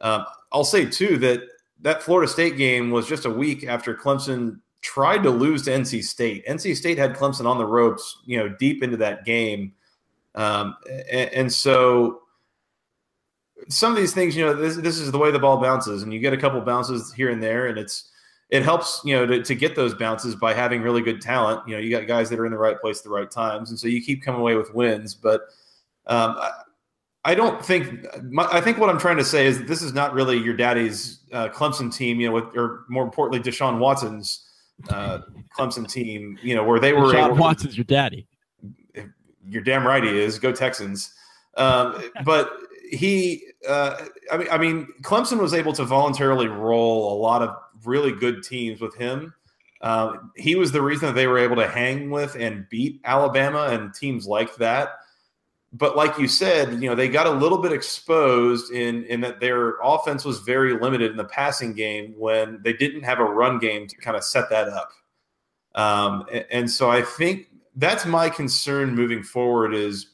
Um, 0.00 0.24
I'll 0.52 0.64
say 0.64 0.86
too 0.86 1.18
that 1.18 1.42
that 1.82 2.02
Florida 2.02 2.30
State 2.30 2.56
game 2.56 2.90
was 2.90 3.06
just 3.06 3.24
a 3.24 3.30
week 3.30 3.64
after 3.64 3.94
Clemson 3.94 4.60
tried 4.82 5.22
to 5.22 5.30
lose 5.30 5.62
to 5.62 5.70
NC 5.70 6.04
State. 6.04 6.46
NC 6.46 6.76
State 6.76 6.98
had 6.98 7.14
Clemson 7.14 7.46
on 7.46 7.58
the 7.58 7.66
ropes, 7.66 8.18
you 8.24 8.38
know, 8.38 8.48
deep 8.48 8.82
into 8.82 8.96
that 8.98 9.24
game, 9.24 9.72
um, 10.34 10.76
and, 10.88 11.30
and, 11.32 11.52
so 11.52 12.22
some 13.68 13.90
of 13.92 13.98
these 13.98 14.14
things, 14.14 14.36
you 14.36 14.44
know, 14.44 14.54
this 14.54 14.76
this 14.76 14.98
is 14.98 15.10
the 15.10 15.18
way 15.18 15.30
the 15.30 15.38
ball 15.38 15.60
bounces, 15.60 16.02
and 16.02 16.14
you 16.14 16.20
get 16.20 16.32
a 16.32 16.36
couple 16.36 16.60
bounces 16.60 17.12
here 17.12 17.30
and 17.30 17.42
there, 17.42 17.66
and 17.66 17.78
it's 17.78 18.09
it 18.50 18.62
helps 18.62 19.00
you 19.04 19.14
know 19.14 19.26
to, 19.26 19.42
to 19.42 19.54
get 19.54 19.76
those 19.76 19.94
bounces 19.94 20.34
by 20.34 20.54
having 20.54 20.82
really 20.82 21.02
good 21.02 21.20
talent. 21.20 21.66
You 21.66 21.74
know 21.74 21.80
you 21.80 21.90
got 21.90 22.06
guys 22.06 22.30
that 22.30 22.38
are 22.38 22.46
in 22.46 22.52
the 22.52 22.58
right 22.58 22.80
place 22.80 22.98
at 22.98 23.04
the 23.04 23.10
right 23.10 23.30
times 23.30 23.70
and 23.70 23.78
so 23.78 23.88
you 23.88 24.02
keep 24.02 24.22
coming 24.22 24.40
away 24.40 24.56
with 24.56 24.74
wins. 24.74 25.14
But 25.14 25.42
um, 26.06 26.36
I, 27.24 27.34
don't 27.34 27.64
think 27.64 28.06
my, 28.24 28.48
i 28.50 28.60
think 28.62 28.78
what 28.78 28.88
i'm 28.88 28.98
trying 28.98 29.18
to 29.18 29.24
say 29.24 29.46
is 29.46 29.58
that 29.58 29.68
this 29.68 29.82
is 29.82 29.92
not 29.92 30.14
really 30.14 30.38
your 30.38 30.56
daddy's 30.56 31.20
uh, 31.32 31.48
clemson 31.48 31.94
team 31.94 32.18
you 32.18 32.26
know 32.26 32.32
with 32.32 32.56
or 32.56 32.84
more 32.88 33.04
importantly 33.04 33.38
deshaun 33.38 33.78
watson's 33.78 34.48
uh, 34.88 35.18
clemson 35.56 35.86
team 35.86 36.38
you 36.42 36.54
know 36.54 36.64
where 36.64 36.80
they 36.80 36.94
were 36.94 37.12
deshaun 37.12 37.36
watson's 37.36 37.76
your 37.76 37.84
daddy. 37.84 38.26
You're 39.50 39.62
damn 39.62 39.86
right 39.86 40.02
he 40.02 40.16
is. 40.16 40.38
Go 40.38 40.52
texans. 40.52 41.12
Um, 41.56 42.02
but 42.24 42.52
he 42.90 43.44
uh, 43.68 43.96
I 44.30 44.36
mean 44.36 44.48
I 44.50 44.58
mean 44.58 44.88
Clemson 45.02 45.40
was 45.40 45.54
able 45.54 45.72
to 45.74 45.84
voluntarily 45.84 46.48
roll 46.48 47.12
a 47.12 47.16
lot 47.20 47.42
of 47.42 47.56
really 47.84 48.12
good 48.12 48.42
teams 48.42 48.80
with 48.80 48.94
him. 48.96 49.34
Uh, 49.80 50.16
he 50.36 50.56
was 50.56 50.72
the 50.72 50.82
reason 50.82 51.06
that 51.06 51.14
they 51.14 51.26
were 51.26 51.38
able 51.38 51.56
to 51.56 51.66
hang 51.66 52.10
with 52.10 52.36
and 52.36 52.68
beat 52.68 53.00
Alabama 53.04 53.68
and 53.70 53.94
teams 53.94 54.26
like 54.26 54.54
that. 54.56 54.90
But 55.72 55.96
like 55.96 56.18
you 56.18 56.26
said, 56.28 56.82
you 56.82 56.90
know, 56.90 56.96
they 56.96 57.08
got 57.08 57.26
a 57.26 57.30
little 57.30 57.58
bit 57.58 57.72
exposed 57.72 58.72
in 58.72 59.04
in 59.04 59.20
that 59.20 59.40
their 59.40 59.76
offense 59.82 60.24
was 60.24 60.40
very 60.40 60.78
limited 60.78 61.12
in 61.12 61.16
the 61.16 61.24
passing 61.24 61.72
game 61.72 62.14
when 62.18 62.60
they 62.62 62.72
didn't 62.72 63.04
have 63.04 63.20
a 63.20 63.24
run 63.24 63.58
game 63.58 63.86
to 63.86 63.96
kind 63.96 64.16
of 64.16 64.24
set 64.24 64.50
that 64.50 64.68
up. 64.68 64.90
Um, 65.74 66.26
and, 66.32 66.46
and 66.50 66.70
so 66.70 66.90
I 66.90 67.02
think 67.02 67.46
that's 67.76 68.04
my 68.04 68.28
concern 68.28 68.94
moving 68.94 69.22
forward 69.22 69.72
is 69.72 70.08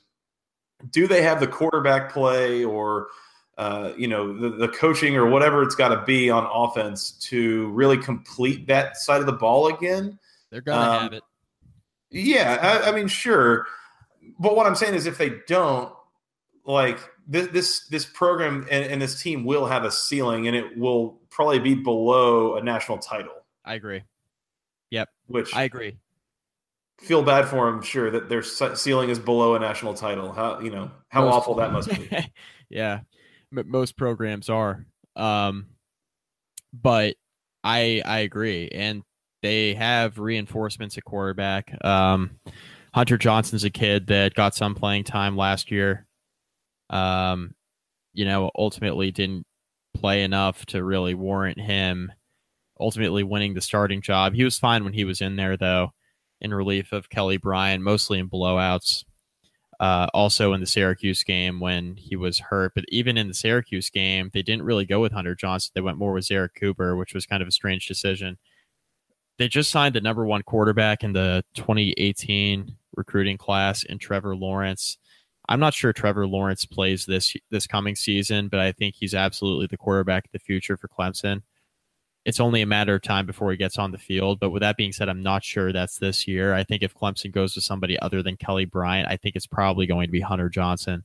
do 0.91 1.07
they 1.07 1.23
have 1.23 1.41
the 1.41 1.47
quarterback 1.47 2.13
play 2.13 2.65
or 2.65 3.09
uh, 3.59 3.93
you 3.97 4.09
know 4.09 4.37
the, 4.37 4.51
the 4.51 4.69
coaching 4.69 5.17
or 5.17 5.27
whatever 5.27 5.63
it's 5.63 5.75
got 5.75 5.89
to 5.89 6.03
be 6.05 6.31
on 6.31 6.47
offense 6.53 7.13
to 7.13 7.69
really 7.71 7.97
complete 7.97 8.67
that 8.67 8.97
side 8.97 9.21
of 9.21 9.27
the 9.27 9.33
ball 9.33 9.69
again. 9.69 10.19
They're 10.51 10.61
gonna 10.61 10.91
um, 10.91 11.03
have 11.03 11.13
it. 11.15 11.23
Yeah, 12.11 12.81
I, 12.85 12.91
I, 12.91 12.95
mean, 12.95 13.09
sure, 13.09 13.67
but 14.39 14.55
what 14.55 14.67
I'm 14.67 14.77
saying 14.77 14.95
is, 14.95 15.07
if 15.07 15.19
they 15.19 15.33
don't, 15.47 15.93
like 16.65 16.99
this 17.27 17.49
this 17.49 17.89
this 17.89 18.05
program 18.05 18.67
and, 18.71 18.85
and 18.85 19.03
this 19.03 19.21
team 19.21 19.45
will 19.45 19.67
have 19.67 19.85
a 19.85 19.91
ceiling, 19.91 20.47
and 20.47 20.57
it 20.57 20.77
will 20.77 21.19
probably 21.31 21.59
be 21.59 21.75
below 21.75 22.57
a 22.57 22.63
national 22.63 22.99
title. 22.99 23.33
I 23.65 23.75
agree. 23.75 24.03
Yep, 24.91 25.09
which 25.27 25.55
I 25.55 25.65
agree. 25.65 25.97
Feel 26.99 27.23
bad 27.23 27.47
for 27.47 27.71
them, 27.71 27.83
sure 27.83 28.11
that 28.11 28.29
their 28.29 28.43
ceiling 28.43 29.11
is 29.11 29.19
below 29.19 29.55
a 29.55 29.59
national 29.59 29.95
title. 29.95 30.33
How 30.33 30.61
you 30.61 30.71
know 30.71 30.91
how 31.09 31.25
Most 31.25 31.35
awful 31.35 31.55
that 31.57 31.73
must 31.73 31.91
be. 31.91 32.09
yeah, 32.71 33.01
most 33.51 33.97
programs 33.97 34.49
are. 34.49 34.87
Um, 35.15 35.67
but 36.73 37.17
I 37.63 38.03
I 38.05 38.21
agree, 38.21 38.69
and 38.69 39.03
they 39.43 39.75
have 39.75 40.19
reinforcements 40.19 40.97
at 40.97 41.05
quarterback. 41.05 41.77
Um, 41.85 42.39
Hunter 42.95 43.19
Johnson's 43.19 43.65
a 43.65 43.71
kid 43.71 44.07
that 44.07 44.35
got 44.35 44.55
some 44.55 44.75
playing 44.75 45.05
time 45.05 45.37
last 45.37 45.71
year. 45.71 46.07
Um, 46.89 47.55
you 48.15 48.25
know, 48.25 48.51
ultimately 48.57 49.11
didn't 49.11 49.45
play 49.95 50.23
enough 50.23 50.65
to 50.67 50.83
really 50.83 51.15
warrant 51.15 51.61
him 51.61 52.11
ultimately 52.81 53.23
winning 53.23 53.55
the 53.55 53.61
starting 53.61 54.03
job. 54.03 54.35
He 54.35 54.45
was 54.45 54.59
fine 54.59 54.85
when 54.85 54.93
he 54.93 55.05
was 55.05 55.21
in 55.21 55.37
there 55.37 55.57
though, 55.57 55.93
in 56.47 56.55
relief 56.55 56.93
of 56.93 57.11
Kelly 57.11 57.37
Bryant, 57.37 57.83
mostly 57.83 58.19
in 58.19 58.29
blowouts 58.29 59.05
uh, 59.81 60.07
also 60.15 60.53
in 60.53 60.61
the 60.61 60.67
Syracuse 60.67 61.23
game 61.23 61.61
when 61.61 61.97
he 61.97 62.17
was 62.17 62.39
hurt. 62.39 62.73
But 62.75 62.85
even 62.89 63.17
in 63.17 63.29
the 63.29 63.35
Syracuse 63.35 63.91
game, 63.91 64.31
they 64.33 64.43
didn't 64.43 64.65
really 64.65 64.87
go 64.87 65.01
with 65.01 65.13
Hunter 65.13 65.35
Johnson. 65.35 65.73
They 65.75 65.81
went 65.81 65.99
more 65.99 66.13
with 66.13 66.25
Zerrick 66.25 66.55
Cooper, 66.59 66.97
which 66.97 67.15
was 67.15 67.27
kind 67.27 67.43
of 67.43 67.49
a 67.49 67.53
strange 67.53 67.87
decision. 67.87 68.39
They 69.39 69.49
just 69.49 69.71
signed 69.71 69.95
the 69.95 70.01
number 70.01 70.25
one 70.25 70.43
quarterback 70.43 71.05
in 71.05 71.13
the 71.13 71.45
2018 71.55 72.75
recruiting 72.97 73.37
class 73.37 73.83
in 73.83 73.99
Trevor 73.99 74.35
Lawrence. 74.35 74.97
I'm 75.49 75.61
not 75.61 75.75
sure 75.75 75.93
Trevor 75.93 76.27
Lawrence 76.27 76.65
plays 76.65 77.05
this 77.05 77.37
this 77.51 77.67
coming 77.67 77.95
season, 77.95 78.49
but 78.49 78.61
I 78.61 78.73
think 78.73 78.95
he's 78.97 79.15
absolutely 79.15 79.67
the 79.67 79.77
quarterback 79.77 80.25
of 80.25 80.33
the 80.33 80.39
future 80.39 80.77
for 80.77 80.89
Clemson. 80.89 81.43
It's 82.27 82.41
only 82.41 82.61
a 82.61 82.67
matter 82.67 82.97
of 82.97 83.03
time 83.03 83.25
before 83.25 83.53
he 83.53 83.57
gets 83.57 83.79
on 83.79 83.93
the 83.93 83.99
field. 83.99 84.41
But 84.41 84.51
with 84.51 84.61
that 84.61 84.77
being 84.77 84.91
said, 84.91 85.09
I'm 85.09 85.23
not 85.23 85.45
sure 85.45 85.73
that's 85.73 85.99
this 85.99 86.27
year. 86.27 86.53
I 86.53 86.65
think 86.65 86.83
if 86.83 86.93
Clemson 86.93 87.31
goes 87.31 87.55
to 87.55 87.61
somebody 87.61 87.97
other 88.01 88.21
than 88.21 88.37
Kelly 88.37 88.65
Bryant, 88.65 89.09
I 89.09 89.17
think 89.17 89.37
it's 89.37 89.47
probably 89.47 89.87
going 89.87 90.09
to 90.09 90.13
be 90.13 90.21
Hunter 90.21 90.49
Johnson. 90.49 91.05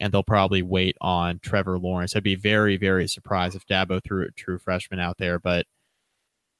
And 0.00 0.12
they'll 0.12 0.22
probably 0.22 0.60
wait 0.60 0.98
on 1.00 1.38
Trevor 1.42 1.78
Lawrence. 1.78 2.14
I'd 2.14 2.22
be 2.22 2.34
very, 2.34 2.76
very 2.76 3.08
surprised 3.08 3.56
if 3.56 3.66
Dabo 3.66 4.04
threw 4.04 4.26
a 4.26 4.30
true 4.32 4.58
freshman 4.58 5.00
out 5.00 5.16
there. 5.16 5.38
But 5.38 5.64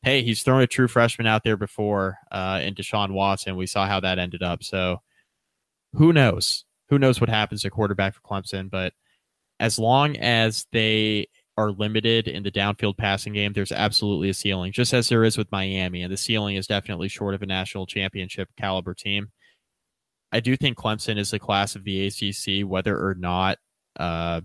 hey, 0.03 0.23
he's 0.23 0.43
thrown 0.43 0.63
a 0.63 0.67
true 0.67 0.89
freshman 0.89 1.27
out 1.27 1.45
there 1.45 1.59
before 1.59 2.17
uh, 2.33 2.61
in 2.63 2.75
Deshaun 2.75 3.13
Watson. 3.13 3.57
We 3.57 3.67
saw 3.67 3.87
how 3.87 4.01
that 4.01 4.19
ended 4.19 4.43
up. 4.43 4.65
So 4.65 5.03
who 5.93 6.15
knows? 6.15 6.65
Who 6.89 6.99
knows 6.99 7.21
what 7.21 7.29
happens 7.29 7.67
at 7.67 7.73
quarterback 7.73 8.15
for 8.15 8.23
Clemson? 8.23 8.71
But 8.71 8.95
as 9.59 9.79
long 9.79 10.17
as 10.17 10.67
they 10.73 11.29
are 11.61 11.73
limited 11.73 12.27
in 12.27 12.43
the 12.43 12.51
downfield 12.51 12.97
passing 12.97 13.35
game, 13.35 13.53
there's 13.53 13.73
absolutely 13.73 14.31
a 14.31 14.35
ceiling, 14.35 14.73
just 14.73 14.95
as 14.95 15.09
there 15.09 15.25
is 15.25 15.37
with 15.37 15.53
Miami. 15.53 16.03
And 16.03 16.13
the 16.13 16.17
ceiling 16.17 16.57
is 16.57 16.67
definitely 16.67 17.09
short 17.09 17.35
of 17.35 17.43
a 17.43 17.47
national 17.47 17.87
championship 17.87 18.49
caliber 18.57 18.95
team. 18.95 19.31
I 20.33 20.41
do 20.41 20.57
think 20.57 20.79
Clemson 20.79 21.19
is 21.19 21.31
the 21.31 21.39
class 21.39 21.77
of 21.77 21.85
the 21.85 22.07
ACC, 22.07 22.67
whether 22.67 22.97
or 22.97 23.15
not 23.15 23.59
uh, 23.99 24.41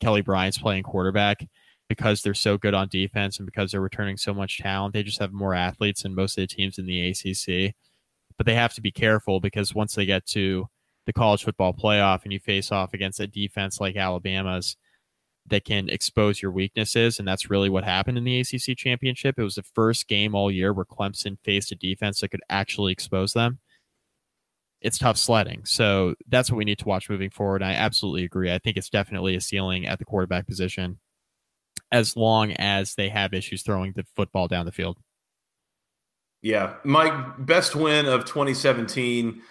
Kelly 0.00 0.22
Bryant's 0.22 0.58
playing 0.58 0.82
quarterback, 0.82 1.46
because 1.88 2.22
they're 2.22 2.34
so 2.34 2.58
good 2.58 2.74
on 2.74 2.88
defense 2.88 3.38
and 3.38 3.46
because 3.46 3.70
they're 3.70 3.80
returning 3.80 4.16
so 4.16 4.34
much 4.34 4.58
talent. 4.58 4.94
They 4.94 5.02
just 5.02 5.20
have 5.20 5.32
more 5.32 5.54
athletes 5.54 6.02
than 6.02 6.14
most 6.14 6.38
of 6.38 6.42
the 6.42 6.46
teams 6.46 6.78
in 6.78 6.86
the 6.86 7.10
ACC. 7.10 7.74
But 8.36 8.46
they 8.46 8.54
have 8.54 8.74
to 8.74 8.80
be 8.80 8.90
careful 8.90 9.38
because 9.40 9.74
once 9.74 9.94
they 9.94 10.06
get 10.06 10.26
to 10.28 10.66
the 11.06 11.12
college 11.12 11.44
football 11.44 11.74
playoff 11.74 12.24
and 12.24 12.32
you 12.32 12.40
face 12.40 12.72
off 12.72 12.94
against 12.94 13.20
a 13.20 13.26
defense 13.26 13.80
like 13.80 13.96
Alabama's, 13.96 14.76
that 15.46 15.64
can 15.64 15.88
expose 15.88 16.40
your 16.40 16.50
weaknesses. 16.50 17.18
And 17.18 17.26
that's 17.26 17.50
really 17.50 17.68
what 17.68 17.84
happened 17.84 18.18
in 18.18 18.24
the 18.24 18.40
ACC 18.40 18.76
championship. 18.76 19.38
It 19.38 19.42
was 19.42 19.56
the 19.56 19.62
first 19.62 20.08
game 20.08 20.34
all 20.34 20.50
year 20.50 20.72
where 20.72 20.84
Clemson 20.84 21.38
faced 21.42 21.72
a 21.72 21.74
defense 21.74 22.20
that 22.20 22.28
could 22.28 22.42
actually 22.48 22.92
expose 22.92 23.32
them. 23.32 23.58
It's 24.80 24.98
tough 24.98 25.16
sledding. 25.16 25.64
So 25.64 26.14
that's 26.28 26.50
what 26.50 26.58
we 26.58 26.64
need 26.64 26.78
to 26.80 26.88
watch 26.88 27.08
moving 27.08 27.30
forward. 27.30 27.62
I 27.62 27.72
absolutely 27.72 28.24
agree. 28.24 28.52
I 28.52 28.58
think 28.58 28.76
it's 28.76 28.90
definitely 28.90 29.36
a 29.36 29.40
ceiling 29.40 29.86
at 29.86 29.98
the 29.98 30.04
quarterback 30.04 30.46
position 30.46 30.98
as 31.90 32.16
long 32.16 32.52
as 32.52 32.94
they 32.94 33.08
have 33.08 33.34
issues 33.34 33.62
throwing 33.62 33.92
the 33.92 34.04
football 34.16 34.48
down 34.48 34.66
the 34.66 34.72
field. 34.72 34.98
Yeah. 36.40 36.74
My 36.82 37.10
best 37.38 37.76
win 37.76 38.06
of 38.06 38.24
2017 38.24 39.42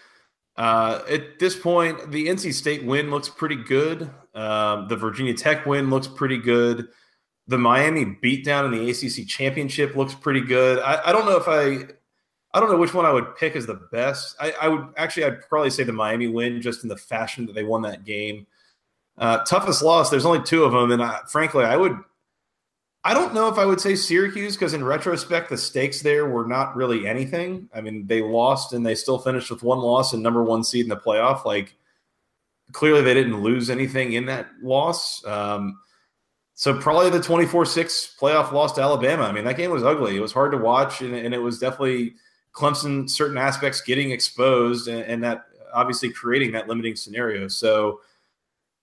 uh, 0.58 1.02
at 1.10 1.40
this 1.40 1.56
point, 1.56 2.12
the 2.12 2.28
NC 2.28 2.54
State 2.54 2.84
win 2.84 3.10
looks 3.10 3.30
pretty 3.30 3.56
good. 3.56 4.12
Um, 4.34 4.88
the 4.88 4.96
Virginia 4.96 5.34
Tech 5.34 5.66
win 5.66 5.90
looks 5.90 6.08
pretty 6.08 6.38
good. 6.38 6.88
The 7.48 7.58
Miami 7.58 8.06
beatdown 8.06 8.66
in 8.66 8.72
the 8.72 8.90
ACC 8.90 9.28
championship 9.28 9.96
looks 9.96 10.14
pretty 10.14 10.42
good. 10.42 10.80
I, 10.80 11.10
I, 11.10 11.12
don't 11.12 11.26
know 11.26 11.38
if 11.38 11.48
I, 11.48 11.94
I 12.54 12.60
don't 12.60 12.72
know 12.72 12.78
which 12.78 12.94
one 12.94 13.06
I 13.06 13.12
would 13.12 13.36
pick 13.36 13.56
as 13.56 13.66
the 13.66 13.82
best. 13.92 14.36
I, 14.40 14.54
I, 14.62 14.68
would 14.70 14.88
actually, 14.96 15.26
I'd 15.26 15.42
probably 15.50 15.70
say 15.70 15.84
the 15.84 15.92
Miami 15.92 16.28
win, 16.28 16.62
just 16.62 16.84
in 16.84 16.90
the 16.90 16.98
fashion 16.98 17.46
that 17.48 17.54
they 17.54 17.64
won 17.64 17.82
that 17.82 18.06
game. 18.06 18.48
Uh, 19.18 19.40
toughest 19.40 19.84
loss. 19.84 20.10
There's 20.10 20.26
only 20.26 20.44
two 20.44 20.64
of 20.64 20.72
them, 20.72 20.92
and 20.92 21.04
I, 21.04 21.20
frankly, 21.28 21.66
I 21.66 21.76
would 21.76 21.98
I 23.04 23.16
don't 23.16 23.34
know 23.34 23.48
if 23.48 23.58
I 23.58 23.66
would 23.66 23.82
say 23.82 23.96
Syracuse 23.96 24.56
because 24.56 24.76
in 24.76 24.84
retrospect, 24.84 25.50
the 25.50 25.58
stakes 25.58 26.02
there 26.02 26.28
were 26.28 26.46
not 26.46 26.76
really 26.76 27.08
anything. 27.08 27.68
I 27.74 27.82
mean, 27.82 28.06
they 28.06 28.22
lost 28.22 28.74
and 28.74 28.86
they 28.86 28.94
still 28.94 29.18
finished 29.18 29.50
with 29.50 29.64
one 29.64 29.80
loss 29.80 30.14
and 30.14 30.22
number 30.22 30.44
one 30.44 30.64
seed 30.64 30.86
in 30.86 30.90
the 30.90 30.98
playoff. 30.98 31.44
Like, 31.44 31.76
clearly 32.72 33.02
they 33.02 33.14
didn't 33.14 33.42
lose 33.42 33.70
anything 33.70 34.14
in 34.14 34.26
that 34.26 34.48
loss. 34.62 35.26
Um, 35.26 35.80
so 36.54 36.80
probably 36.80 37.10
the 37.10 37.20
24-6 37.20 38.18
playoff 38.20 38.52
loss 38.52 38.74
to 38.74 38.82
Alabama. 38.82 39.24
I 39.24 39.32
mean, 39.32 39.46
that 39.46 39.58
game 39.58 39.72
was 39.72 39.84
ugly. 39.84 40.16
It 40.16 40.22
was 40.22 40.32
hard 40.32 40.52
to 40.52 40.58
watch, 40.58 41.02
and, 41.02 41.16
and 41.16 41.34
it 41.34 41.40
was 41.40 41.60
definitely 41.60 42.14
Clemson 42.54 43.10
certain 43.10 43.38
aspects 43.38 43.82
getting 43.82 44.12
exposed, 44.12 44.88
and, 44.88 45.02
and 45.04 45.24
that 45.24 45.46
obviously 45.74 46.12
creating 46.12 46.52
that 46.52 46.68
limiting 46.68 46.96
scenario. 46.96 47.48
So 47.48 48.02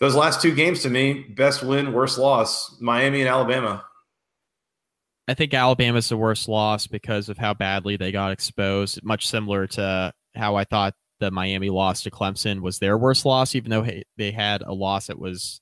those 0.00 0.14
last 0.14 0.40
two 0.40 0.54
games 0.54 0.82
to 0.82 0.90
me, 0.90 1.24
best 1.30 1.62
win, 1.62 1.92
worst 1.92 2.18
loss, 2.18 2.76
Miami 2.80 3.20
and 3.20 3.28
Alabama. 3.28 3.84
I 5.26 5.34
think 5.34 5.52
Alabama's 5.52 6.08
the 6.08 6.16
worst 6.16 6.48
loss 6.48 6.86
because 6.86 7.28
of 7.28 7.36
how 7.36 7.52
badly 7.52 7.96
they 7.96 8.10
got 8.10 8.32
exposed. 8.32 9.02
Much 9.04 9.28
similar 9.28 9.66
to 9.68 10.12
how 10.34 10.56
I 10.56 10.64
thought 10.64 10.94
the 11.20 11.30
Miami 11.30 11.70
loss 11.70 12.02
to 12.02 12.10
Clemson 12.10 12.60
was 12.60 12.78
their 12.78 12.96
worst 12.96 13.24
loss, 13.24 13.54
even 13.54 13.70
though 13.70 13.86
they 14.16 14.30
had 14.30 14.62
a 14.62 14.72
loss 14.72 15.08
that 15.08 15.18
was 15.18 15.60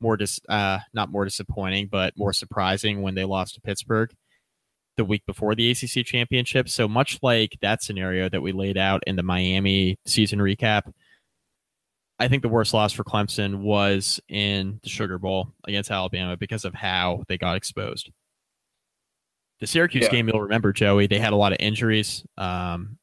more 0.00 0.16
dis 0.16 0.40
uh, 0.48 0.78
not 0.92 1.10
more 1.10 1.24
disappointing, 1.24 1.88
but 1.90 2.14
more 2.16 2.32
surprising 2.32 3.02
when 3.02 3.14
they 3.14 3.24
lost 3.24 3.54
to 3.54 3.60
Pittsburgh 3.60 4.12
the 4.96 5.04
week 5.04 5.24
before 5.26 5.54
the 5.54 5.70
ACC 5.70 6.04
championship. 6.04 6.68
So 6.68 6.86
much 6.86 7.18
like 7.22 7.56
that 7.62 7.82
scenario 7.82 8.28
that 8.28 8.42
we 8.42 8.52
laid 8.52 8.76
out 8.78 9.02
in 9.06 9.16
the 9.16 9.22
Miami 9.22 9.98
season 10.06 10.38
recap, 10.38 10.92
I 12.18 12.28
think 12.28 12.42
the 12.42 12.48
worst 12.48 12.74
loss 12.74 12.92
for 12.92 13.02
Clemson 13.04 13.56
was 13.56 14.20
in 14.28 14.78
the 14.82 14.88
Sugar 14.88 15.18
Bowl 15.18 15.52
against 15.66 15.90
Alabama 15.90 16.36
because 16.36 16.64
of 16.64 16.74
how 16.74 17.24
they 17.28 17.38
got 17.38 17.56
exposed. 17.56 18.10
The 19.60 19.66
Syracuse 19.66 20.04
yeah. 20.04 20.10
game, 20.10 20.28
you'll 20.28 20.42
remember, 20.42 20.72
Joey, 20.72 21.06
they 21.06 21.18
had 21.18 21.32
a 21.32 21.36
lot 21.36 21.52
of 21.52 21.58
injuries. 21.60 22.24
Um, 22.36 22.98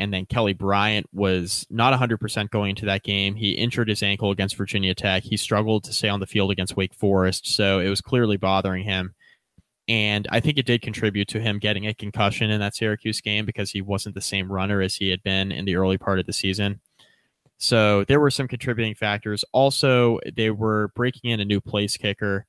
and 0.00 0.12
then 0.12 0.26
Kelly 0.26 0.54
Bryant 0.54 1.06
was 1.12 1.66
not 1.68 1.98
100% 1.98 2.50
going 2.50 2.70
into 2.70 2.86
that 2.86 3.02
game. 3.02 3.34
He 3.34 3.52
injured 3.52 3.88
his 3.88 4.02
ankle 4.02 4.30
against 4.30 4.56
Virginia 4.56 4.94
Tech. 4.94 5.22
He 5.22 5.36
struggled 5.36 5.84
to 5.84 5.92
stay 5.92 6.08
on 6.08 6.20
the 6.20 6.26
field 6.26 6.50
against 6.50 6.76
Wake 6.76 6.94
Forest. 6.94 7.46
So 7.46 7.80
it 7.80 7.90
was 7.90 8.00
clearly 8.00 8.38
bothering 8.38 8.84
him. 8.84 9.14
And 9.88 10.26
I 10.30 10.40
think 10.40 10.56
it 10.56 10.66
did 10.66 10.82
contribute 10.82 11.28
to 11.28 11.40
him 11.40 11.58
getting 11.58 11.86
a 11.86 11.94
concussion 11.94 12.50
in 12.50 12.60
that 12.60 12.74
Syracuse 12.74 13.20
game 13.20 13.44
because 13.44 13.70
he 13.70 13.82
wasn't 13.82 14.14
the 14.14 14.20
same 14.20 14.50
runner 14.50 14.80
as 14.80 14.94
he 14.94 15.10
had 15.10 15.22
been 15.22 15.52
in 15.52 15.64
the 15.66 15.76
early 15.76 15.98
part 15.98 16.18
of 16.18 16.26
the 16.26 16.32
season. 16.32 16.80
So 17.58 18.04
there 18.04 18.20
were 18.20 18.30
some 18.30 18.48
contributing 18.48 18.94
factors. 18.94 19.44
Also, 19.52 20.18
they 20.34 20.50
were 20.50 20.92
breaking 20.94 21.30
in 21.30 21.40
a 21.40 21.44
new 21.44 21.60
place 21.60 21.96
kicker. 21.98 22.46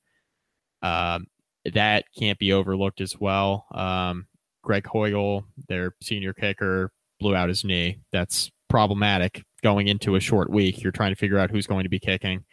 Um, 0.80 1.26
that 1.74 2.06
can't 2.18 2.38
be 2.38 2.52
overlooked 2.52 3.02
as 3.02 3.20
well. 3.20 3.66
Um, 3.72 4.26
Greg 4.62 4.84
Huegel, 4.84 5.44
their 5.68 5.94
senior 6.00 6.32
kicker, 6.32 6.92
blew 7.22 7.34
out 7.34 7.48
his 7.48 7.64
knee. 7.64 7.98
That's 8.12 8.50
problematic 8.68 9.44
going 9.62 9.88
into 9.88 10.16
a 10.16 10.20
short 10.20 10.50
week. 10.50 10.82
You're 10.82 10.92
trying 10.92 11.12
to 11.12 11.18
figure 11.18 11.38
out 11.38 11.50
who's 11.50 11.66
going 11.66 11.84
to 11.84 11.88
be 11.88 11.98
kicking. 11.98 12.44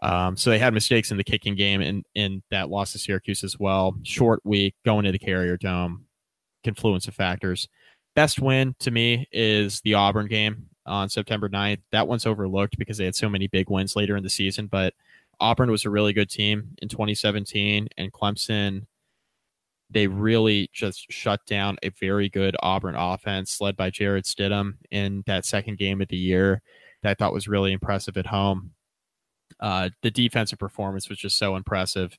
Um, 0.00 0.36
so 0.36 0.50
they 0.50 0.58
had 0.58 0.74
mistakes 0.74 1.10
in 1.10 1.16
the 1.16 1.24
kicking 1.24 1.56
game 1.56 1.80
and 1.80 2.04
in 2.14 2.42
that 2.50 2.70
loss 2.70 2.92
to 2.92 2.98
Syracuse 2.98 3.42
as 3.42 3.58
well. 3.58 3.96
Short 4.04 4.40
week 4.44 4.74
going 4.84 5.04
to 5.04 5.12
the 5.12 5.18
Carrier 5.18 5.56
Dome, 5.56 6.06
confluence 6.62 7.08
of 7.08 7.14
factors. 7.14 7.68
Best 8.14 8.40
win 8.40 8.74
to 8.80 8.90
me 8.90 9.26
is 9.32 9.80
the 9.80 9.94
Auburn 9.94 10.28
game 10.28 10.66
on 10.86 11.08
September 11.08 11.48
9th. 11.48 11.80
That 11.92 12.08
one's 12.08 12.26
overlooked 12.26 12.78
because 12.78 12.98
they 12.98 13.04
had 13.04 13.16
so 13.16 13.28
many 13.28 13.48
big 13.48 13.70
wins 13.70 13.96
later 13.96 14.16
in 14.16 14.22
the 14.22 14.30
season, 14.30 14.66
but 14.66 14.94
Auburn 15.40 15.70
was 15.70 15.84
a 15.84 15.90
really 15.90 16.12
good 16.12 16.30
team 16.30 16.74
in 16.82 16.88
2017, 16.88 17.88
and 17.96 18.12
Clemson, 18.12 18.86
they 19.90 20.06
really 20.06 20.70
just 20.72 21.10
shut 21.10 21.40
down 21.46 21.78
a 21.82 21.90
very 21.90 22.28
good 22.28 22.56
Auburn 22.60 22.94
offense 22.94 23.60
led 23.60 23.76
by 23.76 23.90
Jarrett 23.90 24.26
Stidham 24.26 24.74
in 24.90 25.22
that 25.26 25.46
second 25.46 25.78
game 25.78 26.00
of 26.00 26.08
the 26.08 26.16
year 26.16 26.62
that 27.02 27.10
I 27.10 27.14
thought 27.14 27.32
was 27.32 27.48
really 27.48 27.72
impressive 27.72 28.16
at 28.16 28.26
home. 28.26 28.72
Uh, 29.60 29.88
the 30.02 30.10
defensive 30.10 30.58
performance 30.58 31.08
was 31.08 31.18
just 31.18 31.38
so 31.38 31.56
impressive, 31.56 32.18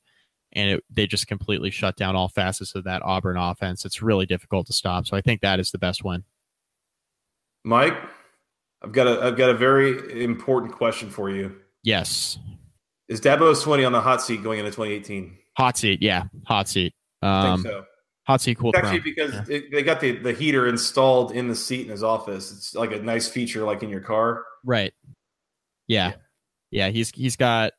and 0.52 0.70
it, 0.70 0.84
they 0.90 1.06
just 1.06 1.28
completely 1.28 1.70
shut 1.70 1.96
down 1.96 2.16
all 2.16 2.28
facets 2.28 2.74
of 2.74 2.84
that 2.84 3.02
Auburn 3.02 3.36
offense. 3.36 3.84
It's 3.84 4.02
really 4.02 4.26
difficult 4.26 4.66
to 4.66 4.72
stop. 4.72 5.06
So 5.06 5.16
I 5.16 5.20
think 5.20 5.40
that 5.40 5.60
is 5.60 5.70
the 5.70 5.78
best 5.78 6.04
win. 6.04 6.24
Mike, 7.64 7.96
I've 8.82 8.92
got 8.92 9.06
a 9.06 9.22
I've 9.22 9.36
got 9.36 9.50
a 9.50 9.54
very 9.54 10.24
important 10.24 10.72
question 10.72 11.10
for 11.10 11.30
you. 11.30 11.56
Yes. 11.82 12.38
Is 13.08 13.20
Dabo 13.20 13.54
Swinney 13.54 13.86
on 13.86 13.92
the 13.92 14.00
hot 14.00 14.22
seat 14.22 14.42
going 14.42 14.58
into 14.58 14.70
2018? 14.70 15.36
Hot 15.56 15.76
seat, 15.76 16.00
yeah, 16.00 16.24
hot 16.46 16.68
seat. 16.68 16.94
Um, 17.22 17.62
so. 17.62 17.84
Hot 18.26 18.40
seat, 18.40 18.58
cool. 18.58 18.72
Actually, 18.76 19.00
because 19.00 19.32
yeah. 19.32 19.56
it, 19.56 19.72
they 19.72 19.82
got 19.82 20.00
the, 20.00 20.12
the 20.12 20.32
heater 20.32 20.68
installed 20.68 21.32
in 21.32 21.48
the 21.48 21.54
seat 21.54 21.82
in 21.82 21.90
his 21.90 22.02
office. 22.02 22.52
It's 22.52 22.74
like 22.74 22.92
a 22.92 23.00
nice 23.00 23.26
feature, 23.26 23.64
like 23.64 23.82
in 23.82 23.88
your 23.88 24.00
car. 24.00 24.44
Right. 24.64 24.92
Yeah. 25.88 26.08
Yeah. 26.08 26.14
yeah 26.70 26.88
he's 26.90 27.10
he's 27.10 27.36
got 27.36 27.72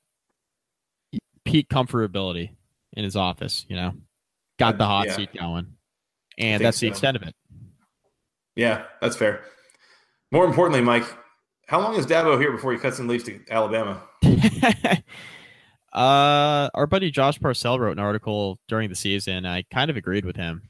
peak 1.45 1.69
comfortability 1.69 2.50
in 2.93 3.03
his 3.03 3.15
office. 3.15 3.65
You 3.69 3.77
know, 3.77 3.93
got 4.60 4.77
the 4.77 4.86
hot 4.86 5.07
yeah. 5.07 5.15
seat 5.15 5.29
going, 5.33 5.67
and 6.38 6.63
that's 6.63 6.79
the 6.79 6.88
extent 6.88 7.15
of 7.15 7.24
it. 7.24 7.36
Yeah, 8.55 8.83
that's 9.00 9.15
fair. 9.15 9.43
More 10.31 10.45
importantly, 10.45 10.81
Mike, 10.81 11.05
how 11.67 11.79
long 11.79 11.95
is 11.95 12.05
Dabo 12.05 12.39
here 12.39 12.51
before 12.51 12.74
he 12.74 12.79
cuts 12.79 13.00
and 13.00 13.07
leaves 13.07 13.24
to 13.25 13.39
Alabama? 13.50 14.03
uh, 15.93 16.69
our 16.74 16.88
buddy 16.88 17.12
Josh 17.12 17.39
Parcell 17.39 17.79
wrote 17.79 17.91
an 17.91 18.00
article 18.00 18.60
during 18.67 18.89
the 18.89 18.95
season. 18.95 19.45
I 19.45 19.63
kind 19.71 19.89
of 19.89 19.98
agreed 19.98 20.25
with 20.25 20.36
him. 20.36 20.69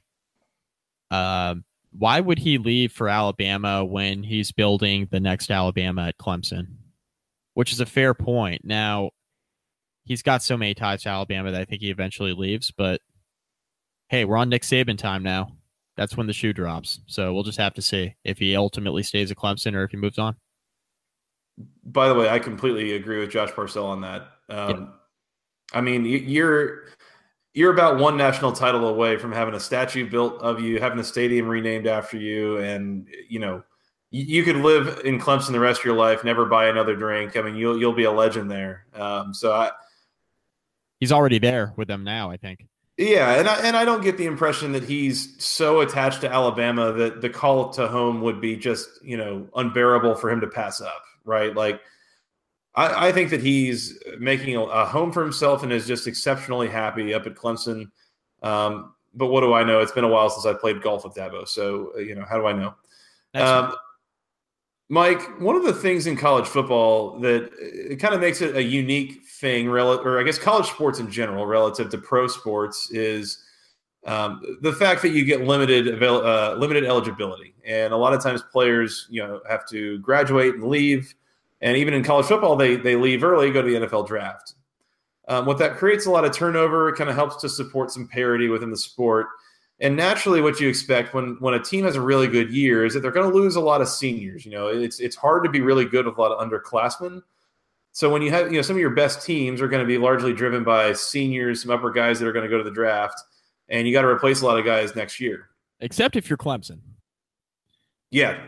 Uh, 1.09 1.55
why 1.91 2.19
would 2.19 2.39
he 2.39 2.57
leave 2.57 2.91
for 2.91 3.09
Alabama 3.09 3.83
when 3.83 4.23
he's 4.23 4.51
building 4.51 5.07
the 5.11 5.19
next 5.19 5.51
Alabama 5.51 6.07
at 6.07 6.17
Clemson? 6.17 6.67
Which 7.53 7.73
is 7.73 7.81
a 7.81 7.85
fair 7.85 8.13
point. 8.13 8.63
Now, 8.63 9.11
he's 10.05 10.21
got 10.21 10.41
so 10.41 10.57
many 10.57 10.73
ties 10.73 11.03
to 11.03 11.09
Alabama 11.09 11.51
that 11.51 11.61
I 11.61 11.65
think 11.65 11.81
he 11.81 11.91
eventually 11.91 12.33
leaves, 12.33 12.71
but 12.71 13.01
hey, 14.09 14.25
we're 14.25 14.37
on 14.37 14.49
Nick 14.49 14.63
Saban 14.63 14.97
time 14.97 15.21
now. 15.21 15.55
That's 15.97 16.17
when 16.17 16.27
the 16.27 16.33
shoe 16.33 16.53
drops. 16.53 17.01
So 17.05 17.33
we'll 17.33 17.43
just 17.43 17.59
have 17.59 17.73
to 17.75 17.81
see 17.81 18.15
if 18.23 18.39
he 18.39 18.55
ultimately 18.55 19.03
stays 19.03 19.29
at 19.29 19.37
Clemson 19.37 19.75
or 19.75 19.83
if 19.83 19.91
he 19.91 19.97
moves 19.97 20.17
on. 20.17 20.35
By 21.83 22.07
the 22.07 22.15
way, 22.15 22.29
I 22.29 22.39
completely 22.39 22.93
agree 22.93 23.19
with 23.19 23.29
Josh 23.29 23.51
Parcell 23.51 23.85
on 23.85 24.01
that. 24.01 24.27
Um, 24.49 24.93
I 25.73 25.81
mean, 25.81 26.05
you're 26.05 26.83
you're 27.53 27.73
about 27.73 27.99
one 27.99 28.17
national 28.17 28.53
title 28.53 28.87
away 28.87 29.17
from 29.17 29.31
having 29.31 29.53
a 29.53 29.59
statue 29.59 30.09
built 30.09 30.41
of 30.41 30.61
you, 30.61 30.79
having 30.79 30.99
a 30.99 31.03
stadium 31.03 31.47
renamed 31.47 31.87
after 31.87 32.17
you, 32.17 32.57
and 32.57 33.07
you 33.29 33.39
know 33.39 33.63
you 34.09 34.43
could 34.43 34.57
live 34.57 35.01
in 35.05 35.19
Clemson 35.19 35.53
the 35.53 35.59
rest 35.59 35.79
of 35.79 35.85
your 35.85 35.95
life, 35.95 36.23
never 36.23 36.45
buy 36.45 36.67
another 36.67 36.95
drink. 36.95 37.37
I 37.37 37.41
mean, 37.41 37.55
you'll 37.55 37.79
you'll 37.79 37.93
be 37.93 38.03
a 38.03 38.11
legend 38.11 38.51
there. 38.51 38.85
Um, 38.93 39.33
so 39.33 39.53
I, 39.53 39.71
he's 40.99 41.11
already 41.13 41.39
there 41.39 41.73
with 41.77 41.87
them 41.87 42.03
now. 42.03 42.29
I 42.29 42.37
think. 42.37 42.67
Yeah, 42.97 43.35
and 43.35 43.47
I 43.47 43.55
and 43.61 43.75
I 43.77 43.85
don't 43.85 44.03
get 44.03 44.17
the 44.17 44.25
impression 44.25 44.73
that 44.73 44.83
he's 44.83 45.41
so 45.43 45.79
attached 45.79 46.21
to 46.21 46.31
Alabama 46.31 46.91
that 46.91 47.21
the 47.21 47.29
call 47.29 47.69
to 47.71 47.87
home 47.87 48.21
would 48.21 48.41
be 48.41 48.57
just 48.57 48.89
you 49.03 49.17
know 49.17 49.47
unbearable 49.55 50.15
for 50.15 50.29
him 50.29 50.41
to 50.41 50.47
pass 50.47 50.81
up. 50.81 51.03
Right, 51.23 51.55
like. 51.55 51.81
I, 52.75 53.07
I 53.07 53.11
think 53.11 53.29
that 53.31 53.41
he's 53.41 54.01
making 54.19 54.55
a, 54.55 54.61
a, 54.61 54.85
home 54.85 55.11
for 55.11 55.21
himself 55.21 55.63
and 55.63 55.71
is 55.71 55.87
just 55.87 56.07
exceptionally 56.07 56.69
happy 56.69 57.13
up 57.13 57.25
at 57.25 57.35
Clemson. 57.35 57.91
Um, 58.41 58.93
but 59.13 59.27
what 59.27 59.41
do 59.41 59.53
I 59.53 59.63
know? 59.63 59.79
It's 59.79 59.91
been 59.91 60.03
a 60.03 60.09
while 60.09 60.29
since 60.29 60.45
I 60.45 60.57
played 60.57 60.81
golf 60.81 61.03
with 61.03 61.13
Dabo, 61.13 61.47
so 61.47 61.97
you 61.97 62.15
know 62.15 62.25
how 62.27 62.37
do 62.37 62.47
I 62.47 62.53
know? 62.53 62.73
Um, 63.33 63.75
Mike, 64.91 65.39
one 65.39 65.55
of 65.55 65.63
the 65.63 65.73
things 65.73 66.05
in 66.05 66.17
college 66.17 66.47
football 66.47 67.17
that 67.19 67.49
it 67.59 67.97
kind 67.97 68.13
of 68.13 68.19
makes 68.19 68.41
it 68.41 68.57
a 68.57 68.63
unique 68.63 69.25
thing, 69.25 69.67
or 69.69 70.19
I 70.19 70.23
guess 70.23 70.37
college 70.37 70.67
sports 70.67 70.99
in 70.99 71.09
general, 71.09 71.45
relative 71.45 71.89
to 71.91 71.97
pro 71.97 72.27
sports, 72.27 72.91
is 72.91 73.41
um, 74.05 74.41
the 74.61 74.73
fact 74.73 75.01
that 75.03 75.09
you 75.09 75.23
get 75.23 75.45
limited 75.45 75.87
avail- 75.87 76.25
uh, 76.25 76.55
limited 76.55 76.83
eligibility, 76.83 77.53
and 77.65 77.93
a 77.93 77.97
lot 77.97 78.13
of 78.13 78.21
times 78.21 78.43
players, 78.51 79.07
you 79.09 79.21
know, 79.25 79.39
have 79.49 79.65
to 79.69 79.97
graduate 79.99 80.55
and 80.55 80.65
leave, 80.65 81.15
and 81.61 81.77
even 81.77 81.93
in 81.93 82.03
college 82.03 82.25
football, 82.25 82.55
they 82.55 82.75
they 82.75 82.95
leave 82.95 83.23
early, 83.23 83.51
go 83.51 83.61
to 83.61 83.79
the 83.79 83.87
NFL 83.87 84.07
draft. 84.07 84.55
Um, 85.27 85.45
what 85.45 85.59
that 85.59 85.77
creates 85.77 86.05
a 86.05 86.11
lot 86.11 86.25
of 86.25 86.33
turnover. 86.33 86.89
It 86.89 86.95
kind 86.95 87.09
of 87.09 87.15
helps 87.15 87.37
to 87.37 87.49
support 87.49 87.91
some 87.91 88.07
parity 88.07 88.49
within 88.49 88.71
the 88.71 88.77
sport. 88.77 89.27
And 89.79 89.95
naturally, 89.95 90.41
what 90.41 90.59
you 90.59 90.67
expect 90.67 91.13
when 91.13 91.37
when 91.39 91.53
a 91.53 91.63
team 91.63 91.85
has 91.85 91.95
a 91.95 92.01
really 92.01 92.27
good 92.27 92.51
year 92.51 92.85
is 92.85 92.93
that 92.93 93.01
they're 93.01 93.11
going 93.11 93.29
to 93.29 93.35
lose 93.35 93.55
a 93.55 93.61
lot 93.61 93.81
of 93.81 93.87
seniors. 93.87 94.45
You 94.45 94.51
know, 94.51 94.67
it's 94.67 94.99
it's 94.99 95.15
hard 95.15 95.43
to 95.43 95.49
be 95.49 95.61
really 95.61 95.85
good 95.85 96.05
with 96.05 96.17
a 96.17 96.21
lot 96.21 96.31
of 96.31 96.47
underclassmen. 96.47 97.21
So 97.91 98.09
when 98.09 98.21
you 98.21 98.31
have 98.31 98.51
you 98.51 98.57
know 98.57 98.61
some 98.61 98.75
of 98.75 98.79
your 98.79 98.91
best 98.91 99.25
teams 99.25 99.61
are 99.61 99.67
going 99.67 99.81
to 99.83 99.87
be 99.87 99.97
largely 99.97 100.33
driven 100.33 100.63
by 100.63 100.93
seniors, 100.93 101.61
some 101.61 101.71
upper 101.71 101.91
guys 101.91 102.19
that 102.19 102.27
are 102.27 102.31
going 102.31 102.43
to 102.43 102.49
go 102.49 102.57
to 102.57 102.63
the 102.63 102.71
draft, 102.71 103.19
and 103.69 103.87
you 103.87 103.93
got 103.93 104.01
to 104.01 104.07
replace 104.07 104.41
a 104.41 104.45
lot 104.45 104.57
of 104.57 104.65
guys 104.65 104.95
next 104.95 105.19
year. 105.19 105.49
Except 105.79 106.15
if 106.15 106.29
you're 106.29 106.37
Clemson. 106.37 106.79
Yeah, 108.11 108.39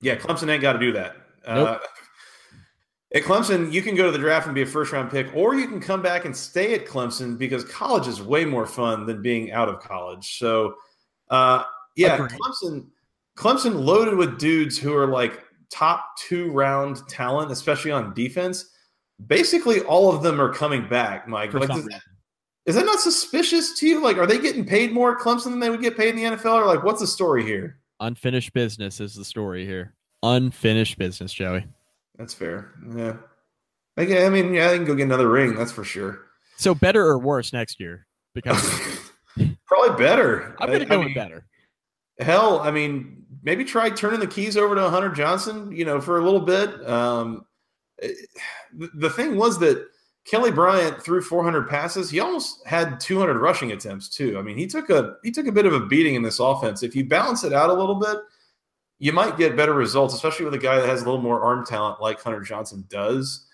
yeah, 0.00 0.16
Clemson 0.16 0.48
ain't 0.48 0.62
got 0.62 0.74
to 0.74 0.78
do 0.78 0.92
that. 0.92 1.16
Nope. 1.46 1.68
Uh, 1.68 1.78
at 3.14 3.22
Clemson, 3.22 3.72
you 3.72 3.80
can 3.80 3.94
go 3.94 4.04
to 4.04 4.10
the 4.10 4.18
draft 4.18 4.46
and 4.46 4.54
be 4.56 4.62
a 4.62 4.66
first 4.66 4.92
round 4.92 5.08
pick, 5.08 5.34
or 5.36 5.54
you 5.54 5.68
can 5.68 5.80
come 5.80 6.02
back 6.02 6.24
and 6.24 6.36
stay 6.36 6.74
at 6.74 6.84
Clemson 6.84 7.38
because 7.38 7.64
college 7.64 8.08
is 8.08 8.20
way 8.20 8.44
more 8.44 8.66
fun 8.66 9.06
than 9.06 9.22
being 9.22 9.52
out 9.52 9.68
of 9.68 9.78
college. 9.78 10.36
So, 10.36 10.74
uh, 11.30 11.62
yeah, 11.94 12.14
Agreed. 12.14 12.32
Clemson, 12.32 12.86
Clemson 13.36 13.84
loaded 13.84 14.16
with 14.16 14.38
dudes 14.38 14.76
who 14.76 14.94
are 14.96 15.06
like 15.06 15.44
top 15.70 16.16
two 16.18 16.50
round 16.50 17.06
talent, 17.08 17.52
especially 17.52 17.92
on 17.92 18.12
defense. 18.14 18.70
Basically, 19.28 19.80
all 19.82 20.12
of 20.12 20.24
them 20.24 20.40
are 20.40 20.52
coming 20.52 20.88
back, 20.88 21.28
Mike. 21.28 21.54
like, 21.54 21.70
is 21.70 21.84
that, 21.84 22.00
is 22.66 22.74
that 22.74 22.84
not 22.84 22.98
suspicious 22.98 23.78
to 23.78 23.86
you? 23.86 24.02
Like, 24.02 24.18
are 24.18 24.26
they 24.26 24.38
getting 24.38 24.66
paid 24.66 24.92
more 24.92 25.16
at 25.16 25.22
Clemson 25.22 25.50
than 25.50 25.60
they 25.60 25.70
would 25.70 25.80
get 25.80 25.96
paid 25.96 26.10
in 26.10 26.16
the 26.16 26.36
NFL? 26.36 26.62
Or 26.62 26.66
like, 26.66 26.82
what's 26.82 27.00
the 27.00 27.06
story 27.06 27.44
here? 27.44 27.78
Unfinished 28.00 28.52
business 28.52 28.98
is 28.98 29.14
the 29.14 29.24
story 29.24 29.64
here. 29.64 29.94
Unfinished 30.24 30.98
business, 30.98 31.32
Joey. 31.32 31.64
That's 32.18 32.34
fair. 32.34 32.72
Yeah. 32.94 33.16
I 33.96 34.28
mean, 34.28 34.54
yeah, 34.54 34.70
I 34.70 34.76
can 34.76 34.84
go 34.84 34.94
get 34.94 35.04
another 35.04 35.28
ring. 35.28 35.54
That's 35.54 35.72
for 35.72 35.84
sure. 35.84 36.20
So 36.56 36.74
better 36.74 37.04
or 37.04 37.18
worse 37.18 37.52
next 37.52 37.80
year? 37.80 38.06
Because 38.34 38.62
probably 39.66 39.96
better. 39.96 40.56
I'm 40.60 40.70
gonna 40.70 40.84
go 40.84 41.00
I 41.00 41.04
mean, 41.04 41.14
better. 41.14 41.46
Hell, 42.18 42.60
I 42.60 42.70
mean, 42.70 43.24
maybe 43.42 43.64
try 43.64 43.90
turning 43.90 44.20
the 44.20 44.26
keys 44.26 44.56
over 44.56 44.74
to 44.74 44.90
Hunter 44.90 45.10
Johnson. 45.10 45.70
You 45.72 45.84
know, 45.84 46.00
for 46.00 46.18
a 46.18 46.24
little 46.24 46.40
bit. 46.40 46.88
Um, 46.88 47.44
eh, 48.02 48.12
the 48.94 49.10
thing 49.10 49.36
was 49.36 49.58
that 49.60 49.86
Kelly 50.24 50.50
Bryant 50.50 51.02
threw 51.02 51.20
400 51.20 51.68
passes. 51.68 52.10
He 52.10 52.18
almost 52.18 52.66
had 52.66 52.98
200 52.98 53.38
rushing 53.38 53.72
attempts 53.72 54.08
too. 54.08 54.38
I 54.38 54.42
mean, 54.42 54.56
he 54.56 54.66
took 54.66 54.90
a 54.90 55.16
he 55.22 55.30
took 55.30 55.46
a 55.46 55.52
bit 55.52 55.66
of 55.66 55.72
a 55.72 55.86
beating 55.86 56.14
in 56.14 56.22
this 56.22 56.40
offense. 56.40 56.82
If 56.82 56.96
you 56.96 57.04
balance 57.04 57.44
it 57.44 57.52
out 57.52 57.70
a 57.70 57.74
little 57.74 57.96
bit, 57.96 58.18
you 59.04 59.12
might 59.12 59.36
get 59.36 59.54
better 59.54 59.74
results, 59.74 60.14
especially 60.14 60.46
with 60.46 60.54
a 60.54 60.58
guy 60.58 60.76
that 60.80 60.88
has 60.88 61.02
a 61.02 61.04
little 61.04 61.20
more 61.20 61.42
arm 61.42 61.66
talent 61.66 62.00
like 62.00 62.22
Hunter 62.22 62.40
Johnson 62.40 62.86
does. 62.88 63.44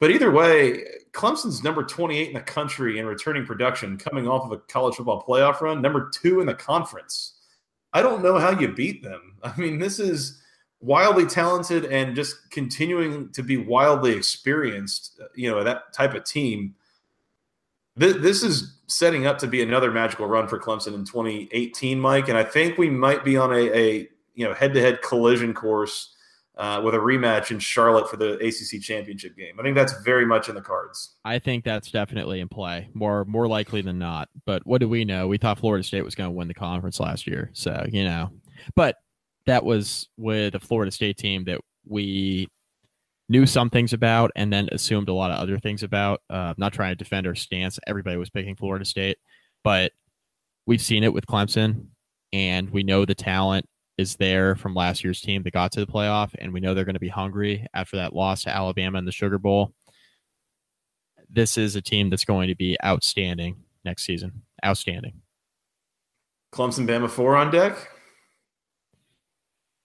But 0.00 0.10
either 0.10 0.30
way, 0.30 0.82
Clemson's 1.12 1.62
number 1.62 1.84
28 1.84 2.28
in 2.28 2.32
the 2.32 2.40
country 2.40 2.98
in 2.98 3.04
returning 3.04 3.44
production 3.44 3.98
coming 3.98 4.26
off 4.26 4.46
of 4.46 4.52
a 4.52 4.56
college 4.56 4.94
football 4.94 5.22
playoff 5.22 5.60
run, 5.60 5.82
number 5.82 6.08
two 6.08 6.40
in 6.40 6.46
the 6.46 6.54
conference. 6.54 7.34
I 7.92 8.00
don't 8.00 8.22
know 8.22 8.38
how 8.38 8.58
you 8.58 8.68
beat 8.68 9.02
them. 9.02 9.34
I 9.42 9.54
mean, 9.60 9.78
this 9.78 9.98
is 9.98 10.40
wildly 10.80 11.26
talented 11.26 11.84
and 11.84 12.16
just 12.16 12.50
continuing 12.50 13.30
to 13.32 13.42
be 13.42 13.58
wildly 13.58 14.12
experienced, 14.12 15.20
you 15.34 15.50
know, 15.50 15.62
that 15.64 15.92
type 15.92 16.14
of 16.14 16.24
team. 16.24 16.74
This 17.94 18.42
is 18.42 18.78
setting 18.86 19.26
up 19.26 19.36
to 19.40 19.46
be 19.46 19.62
another 19.62 19.90
magical 19.90 20.28
run 20.28 20.48
for 20.48 20.58
Clemson 20.58 20.94
in 20.94 21.04
2018, 21.04 22.00
Mike. 22.00 22.30
And 22.30 22.38
I 22.38 22.44
think 22.44 22.78
we 22.78 22.88
might 22.88 23.22
be 23.22 23.36
on 23.36 23.52
a, 23.52 23.78
a 23.78 24.08
you 24.38 24.46
know 24.46 24.54
head-to-head 24.54 25.02
collision 25.02 25.52
course 25.52 26.14
uh, 26.58 26.80
with 26.84 26.94
a 26.94 26.98
rematch 26.98 27.50
in 27.50 27.58
Charlotte 27.58 28.08
for 28.08 28.16
the 28.16 28.34
ACC 28.34 28.80
championship 28.80 29.36
game. 29.36 29.58
I 29.58 29.62
think 29.62 29.76
that's 29.76 30.00
very 30.02 30.24
much 30.24 30.48
in 30.48 30.54
the 30.54 30.60
cards. 30.60 31.16
I 31.24 31.40
think 31.40 31.64
that's 31.64 31.90
definitely 31.90 32.40
in 32.40 32.48
play, 32.48 32.88
more 32.94 33.24
more 33.24 33.48
likely 33.48 33.82
than 33.82 33.98
not. 33.98 34.28
But 34.46 34.64
what 34.64 34.80
do 34.80 34.88
we 34.88 35.04
know? 35.04 35.26
We 35.26 35.38
thought 35.38 35.58
Florida 35.58 35.82
State 35.82 36.04
was 36.04 36.14
going 36.14 36.30
to 36.30 36.36
win 36.36 36.46
the 36.46 36.54
conference 36.54 37.00
last 37.00 37.26
year, 37.26 37.50
so 37.52 37.84
you 37.90 38.04
know. 38.04 38.30
But 38.76 38.94
that 39.46 39.64
was 39.64 40.08
with 40.16 40.54
a 40.54 40.60
Florida 40.60 40.92
State 40.92 41.18
team 41.18 41.44
that 41.44 41.60
we 41.84 42.46
knew 43.28 43.44
some 43.44 43.70
things 43.70 43.92
about 43.92 44.30
and 44.36 44.52
then 44.52 44.68
assumed 44.70 45.08
a 45.08 45.12
lot 45.12 45.32
of 45.32 45.38
other 45.38 45.58
things 45.58 45.82
about. 45.82 46.22
Uh, 46.30 46.54
not 46.58 46.72
trying 46.72 46.92
to 46.92 46.96
defend 46.96 47.26
our 47.26 47.34
stance. 47.34 47.80
Everybody 47.88 48.16
was 48.16 48.30
picking 48.30 48.54
Florida 48.54 48.84
State, 48.84 49.18
but 49.64 49.90
we've 50.64 50.80
seen 50.80 51.02
it 51.02 51.12
with 51.12 51.26
Clemson, 51.26 51.86
and 52.32 52.70
we 52.70 52.84
know 52.84 53.04
the 53.04 53.16
talent 53.16 53.66
is 53.98 54.14
there 54.16 54.54
from 54.54 54.74
last 54.74 55.02
year's 55.02 55.20
team 55.20 55.42
that 55.42 55.52
got 55.52 55.72
to 55.72 55.80
the 55.80 55.92
playoff, 55.92 56.34
and 56.38 56.52
we 56.52 56.60
know 56.60 56.72
they're 56.72 56.84
going 56.84 56.94
to 56.94 57.00
be 57.00 57.08
hungry 57.08 57.66
after 57.74 57.96
that 57.96 58.14
loss 58.14 58.44
to 58.44 58.54
Alabama 58.54 58.98
in 58.98 59.04
the 59.04 59.12
Sugar 59.12 59.38
Bowl. 59.38 59.74
This 61.28 61.58
is 61.58 61.76
a 61.76 61.82
team 61.82 62.08
that's 62.08 62.24
going 62.24 62.48
to 62.48 62.54
be 62.54 62.76
outstanding 62.82 63.56
next 63.84 64.04
season. 64.04 64.42
Outstanding. 64.64 65.20
Clemson 66.54 66.88
Bama 66.88 67.10
four 67.10 67.36
on 67.36 67.50
deck. 67.50 67.76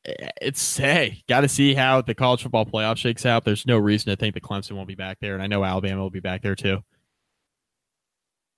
Eh, 0.05 0.29
it's 0.41 0.77
hey, 0.77 1.23
got 1.27 1.41
to 1.41 1.49
see 1.49 1.73
how 1.73 2.01
the 2.01 2.15
college 2.15 2.43
football 2.43 2.65
playoff 2.65 2.97
shakes 2.97 3.25
out. 3.25 3.43
There's 3.43 3.65
no 3.65 3.77
reason 3.77 4.11
to 4.11 4.15
think 4.15 4.35
that 4.35 4.43
Clemson 4.43 4.73
won't 4.73 4.87
be 4.87 4.95
back 4.95 5.17
there, 5.19 5.33
and 5.33 5.43
I 5.43 5.47
know 5.47 5.63
Alabama 5.63 6.01
will 6.01 6.09
be 6.09 6.19
back 6.19 6.43
there 6.43 6.55
too. 6.55 6.83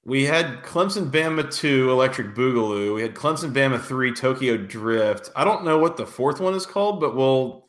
We 0.06 0.24
had 0.24 0.62
Clemson 0.62 1.10
Bama 1.10 1.52
2 1.52 1.90
Electric 1.90 2.36
Boogaloo. 2.36 2.94
We 2.94 3.02
had 3.02 3.16
Clemson 3.16 3.52
Bama 3.52 3.82
3 3.82 4.14
Tokyo 4.14 4.56
Drift. 4.56 5.32
I 5.36 5.44
don't 5.44 5.66
know 5.66 5.80
what 5.80 5.98
the 5.98 6.06
fourth 6.06 6.40
one 6.40 6.54
is 6.54 6.68
called, 6.68 7.00
but 7.00 7.16
we'll 7.16 7.68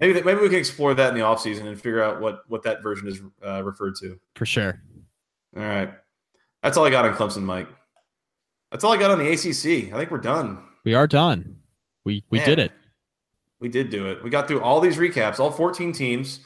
maybe 0.00 0.20
maybe 0.22 0.40
we 0.40 0.48
can 0.48 0.58
explore 0.58 0.94
that 0.94 1.10
in 1.10 1.14
the 1.14 1.20
offseason 1.20 1.66
and 1.66 1.76
figure 1.76 2.02
out 2.02 2.22
what 2.22 2.40
what 2.48 2.62
that 2.62 2.82
version 2.82 3.06
is 3.06 3.20
uh, 3.44 3.62
referred 3.62 3.96
to. 3.96 4.18
For 4.34 4.46
sure. 4.46 4.80
All 5.56 5.62
right. 5.62 5.92
That's 6.62 6.78
all 6.78 6.86
I 6.86 6.90
got 6.90 7.04
on 7.04 7.14
Clemson, 7.14 7.42
Mike. 7.42 7.68
That's 8.70 8.82
all 8.82 8.92
I 8.92 8.96
got 8.96 9.10
on 9.10 9.18
the 9.18 9.30
ACC. 9.30 9.92
I 9.92 9.98
think 9.98 10.10
we're 10.10 10.18
done. 10.18 10.58
We 10.84 10.94
are 10.94 11.06
done. 11.06 11.56
We 12.04 12.24
we 12.30 12.38
Man, 12.38 12.48
did 12.48 12.58
it. 12.60 12.72
We 13.60 13.68
did 13.68 13.90
do 13.90 14.06
it. 14.06 14.24
We 14.24 14.30
got 14.30 14.48
through 14.48 14.62
all 14.62 14.80
these 14.80 14.96
recaps, 14.96 15.38
all 15.38 15.50
14 15.50 15.92
teams. 15.92 16.40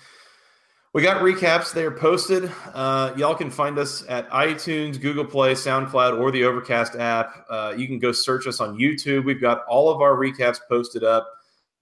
We 0.94 1.02
got 1.02 1.22
recaps. 1.22 1.72
They 1.72 1.84
are 1.84 1.90
posted. 1.90 2.50
Uh, 2.72 3.12
y'all 3.16 3.34
can 3.34 3.50
find 3.50 3.78
us 3.78 4.04
at 4.08 4.28
iTunes, 4.30 5.00
Google 5.00 5.24
Play, 5.24 5.52
SoundCloud, 5.52 6.18
or 6.18 6.30
the 6.30 6.44
Overcast 6.44 6.96
app. 6.96 7.44
Uh, 7.50 7.74
you 7.76 7.86
can 7.86 7.98
go 7.98 8.10
search 8.10 8.46
us 8.46 8.58
on 8.60 8.78
YouTube. 8.78 9.24
We've 9.24 9.40
got 9.40 9.64
all 9.66 9.90
of 9.90 10.00
our 10.00 10.16
recaps 10.16 10.58
posted 10.66 11.04
up. 11.04 11.28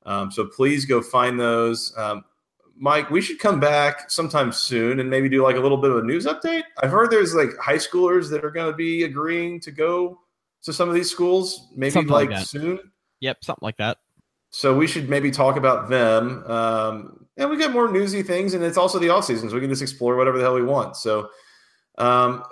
Um, 0.05 0.33
so 0.33 0.47
please 0.47 0.85
go 0.85 1.01
find 1.01 1.38
those. 1.38 1.97
Um, 1.97 2.25
Mike, 2.77 3.11
we 3.11 3.21
should 3.21 3.38
come 3.38 3.61
back 3.61 4.11
sometime 4.11 4.53
soon 4.53 5.01
and 5.01 5.09
maybe 5.09 5.29
do 5.29 5.42
like 5.42 5.57
a 5.57 5.61
little 5.61 5.79
bit 5.79 5.90
of 5.90 5.99
a 5.99 6.03
news 6.03 6.27
update. 6.27 6.64
I've 6.83 6.90
heard 6.90 7.11
there's 7.11 7.35
like 7.35 7.57
high 7.59 7.77
schoolers 7.77 8.29
that 8.31 8.45
are 8.45 8.51
going 8.51 8.71
to 8.71 8.77
be 8.77 9.05
agreeing 9.05 9.61
to 9.61 9.71
go 9.71 10.21
to 10.62 10.73
some 10.73 10.88
of 10.88 10.95
these 10.95 11.11
schools, 11.11 11.69
maybe 11.75 11.92
something 11.92 12.12
like, 12.12 12.31
like 12.31 12.45
soon. 12.45 12.81
Yep, 13.21 13.45
something 13.45 13.64
like 13.64 13.77
that. 13.79 13.99
So 14.51 14.77
we 14.77 14.87
should 14.87 15.09
maybe 15.09 15.31
talk 15.31 15.57
about 15.57 15.88
them. 15.88 16.45
Um, 16.47 17.26
and 17.37 17.51
we 17.51 17.57
got 17.57 17.72
more 17.72 17.90
newsy 17.90 18.22
things, 18.22 18.55
and 18.55 18.64
it's 18.64 18.79
also 18.79 18.99
the 18.99 19.11
off 19.11 19.25
season, 19.25 19.49
so 19.49 19.55
we 19.55 19.61
can 19.61 19.70
just 19.70 19.83
explore 19.83 20.16
whatever 20.16 20.38
the 20.38 20.44
hell 20.44 20.55
we 20.55 20.62
want. 20.62 20.96
So 20.96 21.29
um, 21.99 22.44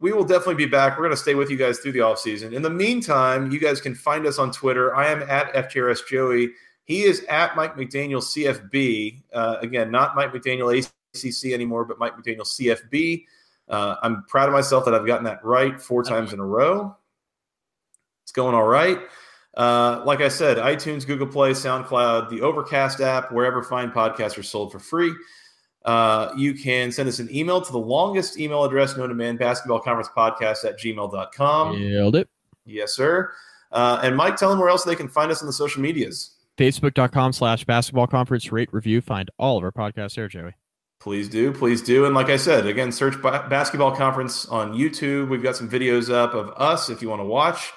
we 0.00 0.12
will 0.12 0.24
definitely 0.24 0.54
be 0.54 0.66
back. 0.66 0.92
We're 0.92 1.04
going 1.04 1.16
to 1.16 1.16
stay 1.16 1.34
with 1.34 1.50
you 1.50 1.56
guys 1.56 1.78
through 1.78 1.92
the 1.92 2.00
off 2.00 2.18
season. 2.18 2.54
In 2.54 2.62
the 2.62 2.70
meantime, 2.70 3.50
you 3.50 3.60
guys 3.60 3.80
can 3.80 3.94
find 3.94 4.26
us 4.26 4.38
on 4.38 4.50
Twitter. 4.50 4.94
I 4.94 5.08
am 5.08 5.22
at 5.22 5.52
FTRS 5.52 6.06
Joey. 6.08 6.52
He 6.84 7.02
is 7.02 7.24
at 7.28 7.54
Mike 7.54 7.76
McDaniel 7.76 8.22
CFB. 8.22 9.22
Uh, 9.32 9.56
again, 9.60 9.90
not 9.90 10.16
Mike 10.16 10.32
McDaniel 10.32 10.76
ACC 11.14 11.52
anymore, 11.52 11.84
but 11.84 11.98
Mike 11.98 12.16
McDaniel 12.16 12.40
CFB. 12.40 13.24
Uh, 13.68 13.96
I'm 14.02 14.24
proud 14.24 14.48
of 14.48 14.52
myself 14.52 14.84
that 14.86 14.94
I've 14.94 15.06
gotten 15.06 15.24
that 15.24 15.44
right 15.44 15.80
four 15.80 16.02
times 16.02 16.32
in 16.32 16.40
a 16.40 16.44
row. 16.44 16.96
It's 18.24 18.32
going 18.32 18.54
all 18.54 18.66
right. 18.66 18.98
Uh, 19.54 20.02
like 20.04 20.20
I 20.20 20.28
said, 20.28 20.58
iTunes, 20.58 21.06
Google 21.06 21.26
Play, 21.26 21.50
SoundCloud, 21.50 22.30
the 22.30 22.40
Overcast 22.40 23.00
app, 23.00 23.32
wherever 23.32 23.62
fine 23.62 23.90
podcasts 23.90 24.38
are 24.38 24.42
sold 24.42 24.72
for 24.72 24.78
free. 24.78 25.12
Uh, 25.84 26.32
you 26.36 26.54
can 26.54 26.92
send 26.92 27.08
us 27.08 27.18
an 27.18 27.34
email 27.34 27.60
to 27.60 27.72
the 27.72 27.78
longest 27.78 28.38
email 28.38 28.64
address 28.64 28.96
known 28.96 29.08
to 29.08 29.14
man, 29.14 29.36
basketball 29.36 29.80
conference 29.80 30.08
podcast 30.16 30.64
at 30.64 30.78
gmail.com. 30.78 31.80
Nailed 31.80 32.16
it. 32.16 32.28
Yes, 32.64 32.92
sir. 32.92 33.32
Uh, 33.72 34.00
and 34.02 34.16
Mike, 34.16 34.36
tell 34.36 34.50
them 34.50 34.58
where 34.58 34.68
else 34.68 34.84
they 34.84 34.96
can 34.96 35.08
find 35.08 35.30
us 35.30 35.40
on 35.40 35.46
the 35.46 35.52
social 35.52 35.80
medias. 35.80 36.36
Facebook.com 36.58 37.32
slash 37.32 37.64
basketball 37.64 38.06
conference 38.06 38.52
rate 38.52 38.68
review. 38.72 39.00
Find 39.00 39.30
all 39.38 39.56
of 39.56 39.64
our 39.64 39.72
podcasts 39.72 40.16
there, 40.16 40.28
Joey. 40.28 40.54
Please 41.00 41.30
do. 41.30 41.50
Please 41.52 41.80
do. 41.80 42.04
And 42.04 42.14
like 42.14 42.28
I 42.28 42.36
said, 42.36 42.66
again, 42.66 42.92
search 42.92 43.20
basketball 43.22 43.96
conference 43.96 44.44
on 44.46 44.74
YouTube. 44.74 45.30
We've 45.30 45.42
got 45.42 45.56
some 45.56 45.68
videos 45.68 46.12
up 46.12 46.34
of 46.34 46.50
us 46.56 46.90
if 46.90 47.00
you 47.00 47.08
want 47.08 47.20
to 47.20 47.26
watch. 47.26 47.72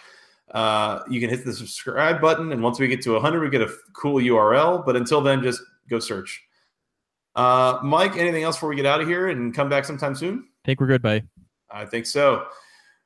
Uh, 0.53 1.01
you 1.09 1.19
can 1.19 1.29
hit 1.29 1.43
the 1.43 1.53
subscribe 1.53 2.21
button. 2.21 2.51
And 2.51 2.61
once 2.61 2.79
we 2.79 2.87
get 2.87 3.01
to 3.01 3.13
100, 3.13 3.41
we 3.41 3.49
get 3.49 3.61
a 3.61 3.73
cool 3.93 4.21
URL. 4.21 4.85
But 4.85 4.95
until 4.95 5.21
then, 5.21 5.41
just 5.41 5.61
go 5.89 5.99
search. 5.99 6.41
Uh, 7.35 7.79
Mike, 7.83 8.15
anything 8.15 8.43
else 8.43 8.55
before 8.55 8.69
we 8.69 8.75
get 8.75 8.85
out 8.85 9.01
of 9.01 9.07
here 9.07 9.29
and 9.29 9.53
come 9.53 9.69
back 9.69 9.85
sometime 9.85 10.15
soon? 10.15 10.47
I 10.63 10.67
think 10.67 10.79
we're 10.79 10.87
good, 10.87 11.01
buddy. 11.01 11.23
I 11.71 11.85
think 11.85 12.05
so. 12.05 12.45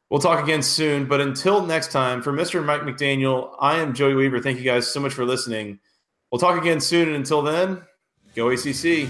We'll 0.09 0.19
talk 0.19 0.43
again 0.43 0.61
soon. 0.61 1.05
But 1.05 1.21
until 1.21 1.65
next 1.65 1.91
time, 1.91 2.21
for 2.21 2.33
Mr. 2.33 2.63
Mike 2.63 2.81
McDaniel, 2.81 3.55
I 3.59 3.77
am 3.77 3.93
Joey 3.93 4.13
Weaver. 4.13 4.41
Thank 4.41 4.57
you 4.57 4.65
guys 4.65 4.87
so 4.87 4.99
much 4.99 5.13
for 5.13 5.25
listening. 5.25 5.79
We'll 6.31 6.39
talk 6.39 6.59
again 6.59 6.81
soon. 6.81 7.07
And 7.07 7.15
until 7.15 7.41
then, 7.41 7.81
go 8.35 8.49
ACC. 8.49 9.09